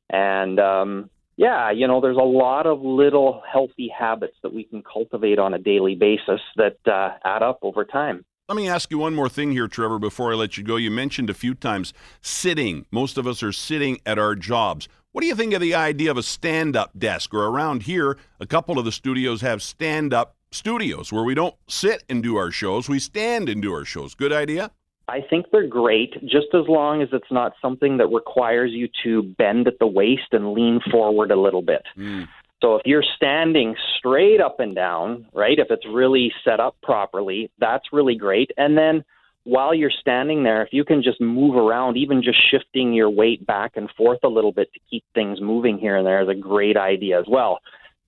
And 0.09 0.59
um, 0.59 1.09
yeah, 1.37 1.71
you 1.71 1.87
know, 1.87 2.01
there's 2.01 2.17
a 2.17 2.19
lot 2.19 2.65
of 2.65 2.81
little 2.81 3.41
healthy 3.49 3.89
habits 3.97 4.35
that 4.43 4.53
we 4.53 4.63
can 4.63 4.83
cultivate 4.83 5.39
on 5.39 5.53
a 5.53 5.59
daily 5.59 5.95
basis 5.95 6.41
that 6.57 6.77
uh, 6.85 7.11
add 7.23 7.43
up 7.43 7.59
over 7.61 7.85
time. 7.85 8.25
Let 8.49 8.55
me 8.55 8.67
ask 8.67 8.89
you 8.89 8.97
one 8.97 9.13
more 9.13 9.29
thing 9.29 9.51
here, 9.51 9.67
Trevor, 9.67 9.99
before 9.99 10.31
I 10.31 10.35
let 10.35 10.57
you 10.57 10.63
go. 10.63 10.75
You 10.75 10.89
mentioned 10.89 11.29
a 11.29 11.35
few 11.35 11.53
times 11.53 11.93
sitting. 12.19 12.88
Most 12.89 13.15
of 13.19 13.27
us 13.27 13.43
are 13.43 13.51
sitting 13.51 13.99
at 14.07 14.17
our 14.17 14.33
jobs. 14.33 14.88
What 15.12 15.21
do 15.21 15.27
you 15.27 15.35
think 15.35 15.53
of 15.53 15.62
the 15.62 15.75
idea 15.75 16.09
of 16.09 16.17
a 16.17 16.23
stand 16.23 16.75
up 16.75 16.97
desk? 16.97 17.31
Or 17.31 17.45
around 17.45 17.83
here, 17.83 18.17
a 18.39 18.47
couple 18.47 18.79
of 18.79 18.85
the 18.85 18.91
studios 18.91 19.41
have 19.41 19.62
stand 19.62 20.15
up 20.15 20.35
studios 20.49 21.13
where 21.13 21.23
we 21.23 21.35
don't 21.35 21.53
sit 21.67 22.03
and 22.09 22.23
do 22.23 22.38
our 22.38 22.49
shows, 22.49 22.89
we 22.89 22.97
stand 22.97 23.49
and 23.49 23.62
do 23.62 23.71
our 23.71 23.85
shows. 23.85 24.15
Good 24.15 24.33
idea? 24.33 24.71
I 25.07 25.21
think 25.29 25.45
they're 25.51 25.67
great, 25.67 26.13
just 26.25 26.47
as 26.55 26.67
long 26.67 27.03
as 27.03 27.09
it's 27.13 27.31
not 27.31 27.53
something 27.62 27.97
that 27.97 28.07
requires 28.07 28.71
you 28.71 28.89
to 29.03 29.21
bend 29.38 29.67
at 29.67 29.77
the 29.79 29.85
waist 29.85 30.31
and 30.31 30.53
lean 30.53 30.79
forward 30.91 31.29
a 31.29 31.39
little 31.39 31.62
bit. 31.62 31.83
Hmm. 31.93 32.23
So 32.62 32.76
if 32.76 32.82
you're 32.86 33.04
standing 33.15 33.76
straight 33.98 34.41
up 34.41 34.60
and 34.60 34.76
down, 34.76 35.28
right, 35.34 35.58
if 35.58 35.67
it's 35.69 35.86
really 35.86 36.32
set 36.43 36.60
up 36.60 36.76
properly, 36.84 37.50
that's 37.58 37.86
really 37.93 38.15
great. 38.15 38.52
And 38.58 38.78
then 38.78 39.06
while 39.45 39.74
you're 39.74 39.91
standing 39.91 40.43
there, 40.43 40.62
if 40.63 40.74
you 40.74 40.84
can 40.84 41.02
just 41.02 41.22
move 41.22 41.56
around, 41.56 41.95
even 41.95 42.22
just 42.22 42.38
shifting 42.52 42.93
your 42.93 43.10
weight 43.10 43.45
back 43.48 43.78
and 43.78 43.89
forth 43.91 44.19
a 44.24 44.28
little 44.28 44.52
bit 44.52 44.74
to 44.74 44.80
keep 44.89 45.06
things 45.13 45.39
moving 45.39 45.78
here 45.78 45.95
and 45.95 46.06
there 46.06 46.22
is 46.22 46.28
a 46.28 46.36
great 46.36 46.76
idea 46.76 47.17
as 47.17 47.26
well. 47.30 47.60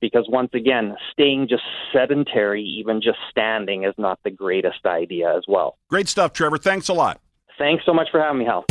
Because 0.01 0.25
once 0.27 0.49
again, 0.53 0.97
staying 1.13 1.47
just 1.47 1.63
sedentary, 1.93 2.63
even 2.63 3.01
just 3.01 3.19
standing, 3.29 3.85
is 3.85 3.93
not 3.97 4.19
the 4.23 4.31
greatest 4.31 4.85
idea 4.85 5.33
as 5.33 5.43
well. 5.47 5.77
Great 5.87 6.09
stuff, 6.09 6.33
Trevor. 6.33 6.57
Thanks 6.57 6.89
a 6.89 6.93
lot. 6.93 7.21
Thanks 7.57 7.85
so 7.85 7.93
much 7.93 8.09
for 8.11 8.19
having 8.19 8.39
me, 8.39 8.45
Hal. 8.45 8.65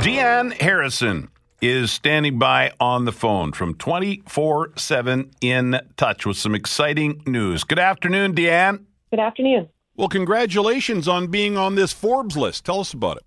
Deanne 0.00 0.52
Harrison 0.60 1.28
is 1.60 1.90
standing 1.90 2.38
by 2.38 2.72
on 2.80 3.04
the 3.04 3.12
phone 3.12 3.52
from 3.52 3.74
24 3.74 4.72
7 4.76 5.30
in 5.40 5.80
touch 5.96 6.26
with 6.26 6.36
some 6.36 6.54
exciting 6.54 7.22
news. 7.26 7.64
Good 7.64 7.78
afternoon, 7.78 8.34
Deanne. 8.34 8.84
Good 9.10 9.20
afternoon. 9.20 9.68
Well, 9.96 10.08
congratulations 10.08 11.08
on 11.08 11.28
being 11.28 11.56
on 11.56 11.74
this 11.74 11.92
Forbes 11.92 12.36
list. 12.36 12.64
Tell 12.64 12.80
us 12.80 12.92
about 12.92 13.16
it. 13.16 13.22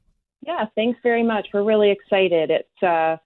Yeah, 0.46 0.65
thanks 0.76 1.00
very 1.02 1.24
much. 1.24 1.48
We're 1.54 1.63
really 1.63 1.92
excited. 1.92 2.52
It's 2.52 2.84
uh, 2.84 3.18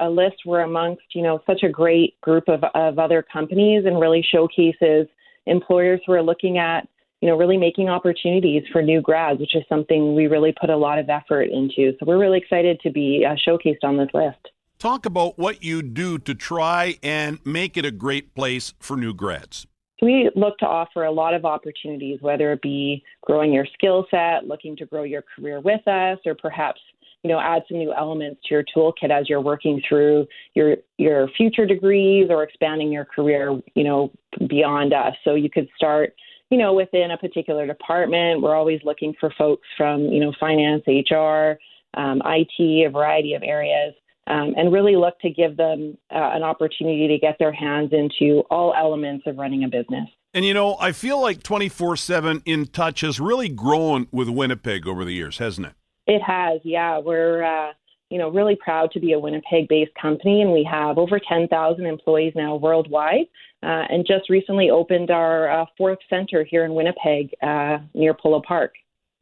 a 0.00 0.08
list 0.08 0.36
we're 0.46 0.60
amongst, 0.60 1.02
you 1.14 1.22
know, 1.22 1.40
such 1.46 1.62
a 1.62 1.68
great 1.68 2.20
group 2.20 2.48
of, 2.48 2.62
of 2.74 2.98
other 2.98 3.22
companies 3.22 3.84
and 3.86 4.00
really 4.00 4.24
showcases 4.30 5.08
employers 5.46 6.00
who 6.06 6.12
are 6.12 6.22
looking 6.22 6.58
at 6.58 6.88
you 7.24 7.30
know, 7.30 7.38
really 7.38 7.56
making 7.56 7.88
opportunities 7.88 8.64
for 8.70 8.82
new 8.82 9.00
grads, 9.00 9.40
which 9.40 9.56
is 9.56 9.62
something 9.66 10.14
we 10.14 10.26
really 10.26 10.52
put 10.60 10.68
a 10.68 10.76
lot 10.76 10.98
of 10.98 11.08
effort 11.08 11.44
into. 11.44 11.96
So 11.98 12.04
we're 12.04 12.18
really 12.18 12.36
excited 12.36 12.78
to 12.80 12.90
be 12.90 13.24
uh, 13.26 13.34
showcased 13.48 13.82
on 13.82 13.96
this 13.96 14.10
list. 14.12 14.50
Talk 14.78 15.06
about 15.06 15.38
what 15.38 15.64
you 15.64 15.80
do 15.80 16.18
to 16.18 16.34
try 16.34 16.98
and 17.02 17.38
make 17.42 17.78
it 17.78 17.86
a 17.86 17.90
great 17.90 18.34
place 18.34 18.74
for 18.78 18.98
new 18.98 19.14
grads. 19.14 19.66
We 20.02 20.30
look 20.36 20.58
to 20.58 20.66
offer 20.66 21.04
a 21.04 21.10
lot 21.10 21.32
of 21.32 21.46
opportunities, 21.46 22.18
whether 22.20 22.52
it 22.52 22.60
be 22.60 23.02
growing 23.22 23.54
your 23.54 23.64
skill 23.72 24.06
set, 24.10 24.46
looking 24.46 24.76
to 24.76 24.84
grow 24.84 25.04
your 25.04 25.24
career 25.34 25.60
with 25.60 25.88
us, 25.88 26.18
or 26.26 26.34
perhaps 26.34 26.82
you 27.22 27.30
know 27.30 27.40
add 27.40 27.62
some 27.68 27.78
new 27.78 27.94
elements 27.94 28.42
to 28.44 28.54
your 28.54 28.64
toolkit 28.76 29.10
as 29.10 29.30
you're 29.30 29.40
working 29.40 29.80
through 29.88 30.26
your 30.52 30.76
your 30.98 31.28
future 31.38 31.64
degrees 31.64 32.26
or 32.28 32.42
expanding 32.42 32.92
your 32.92 33.06
career 33.06 33.58
you 33.74 33.82
know 33.82 34.12
beyond 34.46 34.92
us 34.92 35.14
so 35.24 35.34
you 35.34 35.48
could 35.48 35.66
start 35.74 36.12
you 36.54 36.60
know, 36.60 36.72
within 36.72 37.10
a 37.10 37.18
particular 37.18 37.66
department. 37.66 38.40
We're 38.40 38.54
always 38.54 38.80
looking 38.84 39.12
for 39.18 39.28
folks 39.36 39.66
from, 39.76 40.02
you 40.02 40.20
know, 40.20 40.32
finance, 40.38 40.84
HR, 40.86 41.58
um, 42.00 42.22
IT, 42.24 42.86
a 42.86 42.90
variety 42.90 43.34
of 43.34 43.42
areas, 43.42 43.92
um, 44.28 44.54
and 44.56 44.72
really 44.72 44.94
look 44.94 45.18
to 45.22 45.30
give 45.30 45.56
them 45.56 45.98
uh, 46.14 46.30
an 46.32 46.44
opportunity 46.44 47.08
to 47.08 47.18
get 47.18 47.40
their 47.40 47.52
hands 47.52 47.90
into 47.90 48.44
all 48.52 48.72
elements 48.72 49.26
of 49.26 49.36
running 49.36 49.64
a 49.64 49.68
business. 49.68 50.08
And 50.32 50.44
you 50.44 50.54
know, 50.54 50.76
I 50.78 50.92
feel 50.92 51.20
like 51.20 51.42
24 51.42 51.96
7 51.96 52.40
Intouch 52.42 53.00
has 53.04 53.18
really 53.18 53.48
grown 53.48 54.06
with 54.12 54.28
Winnipeg 54.28 54.86
over 54.86 55.04
the 55.04 55.12
years, 55.12 55.38
hasn't 55.38 55.66
it? 55.66 55.72
It 56.06 56.22
has, 56.22 56.60
yeah. 56.62 57.00
We're, 57.00 57.42
uh, 57.42 57.72
you 58.14 58.20
know, 58.20 58.28
really 58.28 58.54
proud 58.54 58.92
to 58.92 59.00
be 59.00 59.12
a 59.12 59.18
Winnipeg 59.18 59.66
based 59.66 59.90
company, 60.00 60.40
and 60.40 60.52
we 60.52 60.62
have 60.70 60.98
over 60.98 61.18
10,000 61.18 61.84
employees 61.84 62.32
now 62.36 62.54
worldwide 62.54 63.26
uh, 63.64 63.82
and 63.90 64.06
just 64.06 64.30
recently 64.30 64.70
opened 64.70 65.10
our 65.10 65.50
uh, 65.50 65.66
fourth 65.76 65.98
center 66.08 66.44
here 66.44 66.64
in 66.64 66.74
Winnipeg 66.74 67.34
uh, 67.42 67.78
near 67.92 68.14
Polo 68.14 68.40
Park. 68.46 68.74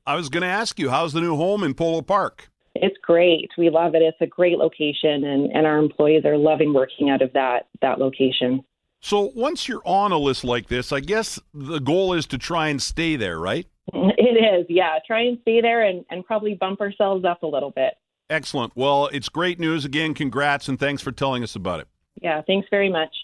I 0.06 0.14
was 0.14 0.28
going 0.28 0.42
to 0.42 0.46
ask 0.46 0.78
you, 0.78 0.90
how's 0.90 1.14
the 1.14 1.22
new 1.22 1.36
home 1.36 1.64
in 1.64 1.72
Polo 1.72 2.02
Park? 2.02 2.50
It's 2.74 2.98
great. 3.02 3.48
We 3.56 3.70
love 3.70 3.94
it. 3.94 4.02
It's 4.02 4.20
a 4.20 4.26
great 4.26 4.58
location, 4.58 5.24
and, 5.24 5.50
and 5.52 5.66
our 5.66 5.78
employees 5.78 6.26
are 6.26 6.36
loving 6.36 6.74
working 6.74 7.08
out 7.08 7.22
of 7.22 7.32
that 7.32 7.68
that 7.80 7.98
location. 7.98 8.62
So 9.00 9.32
once 9.34 9.68
you're 9.68 9.82
on 9.86 10.12
a 10.12 10.18
list 10.18 10.44
like 10.44 10.68
this, 10.68 10.92
I 10.92 11.00
guess 11.00 11.38
the 11.54 11.78
goal 11.78 12.12
is 12.12 12.26
to 12.26 12.36
try 12.36 12.68
and 12.68 12.82
stay 12.82 13.16
there, 13.16 13.38
right? 13.38 13.66
It 13.94 14.60
is, 14.60 14.66
yeah. 14.68 14.98
Try 15.06 15.22
and 15.22 15.38
stay 15.42 15.60
there 15.60 15.82
and, 15.82 16.04
and 16.10 16.24
probably 16.24 16.54
bump 16.54 16.80
ourselves 16.80 17.24
up 17.24 17.42
a 17.42 17.46
little 17.46 17.70
bit. 17.70 17.94
Excellent. 18.32 18.72
Well, 18.74 19.08
it's 19.08 19.28
great 19.28 19.60
news. 19.60 19.84
Again, 19.84 20.14
congrats 20.14 20.66
and 20.66 20.80
thanks 20.80 21.02
for 21.02 21.12
telling 21.12 21.42
us 21.42 21.54
about 21.54 21.80
it. 21.80 21.88
Yeah, 22.22 22.40
thanks 22.46 22.66
very 22.70 22.88
much. 22.88 23.14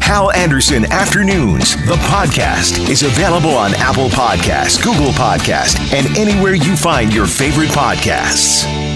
Hal 0.00 0.32
Anderson 0.32 0.86
Afternoons, 0.86 1.76
the 1.86 1.96
podcast, 2.08 2.88
is 2.88 3.02
available 3.02 3.50
on 3.50 3.74
Apple 3.74 4.08
Podcasts, 4.08 4.82
Google 4.82 5.12
Podcasts, 5.12 5.78
and 5.92 6.06
anywhere 6.16 6.54
you 6.54 6.74
find 6.76 7.12
your 7.14 7.26
favorite 7.26 7.68
podcasts. 7.68 8.89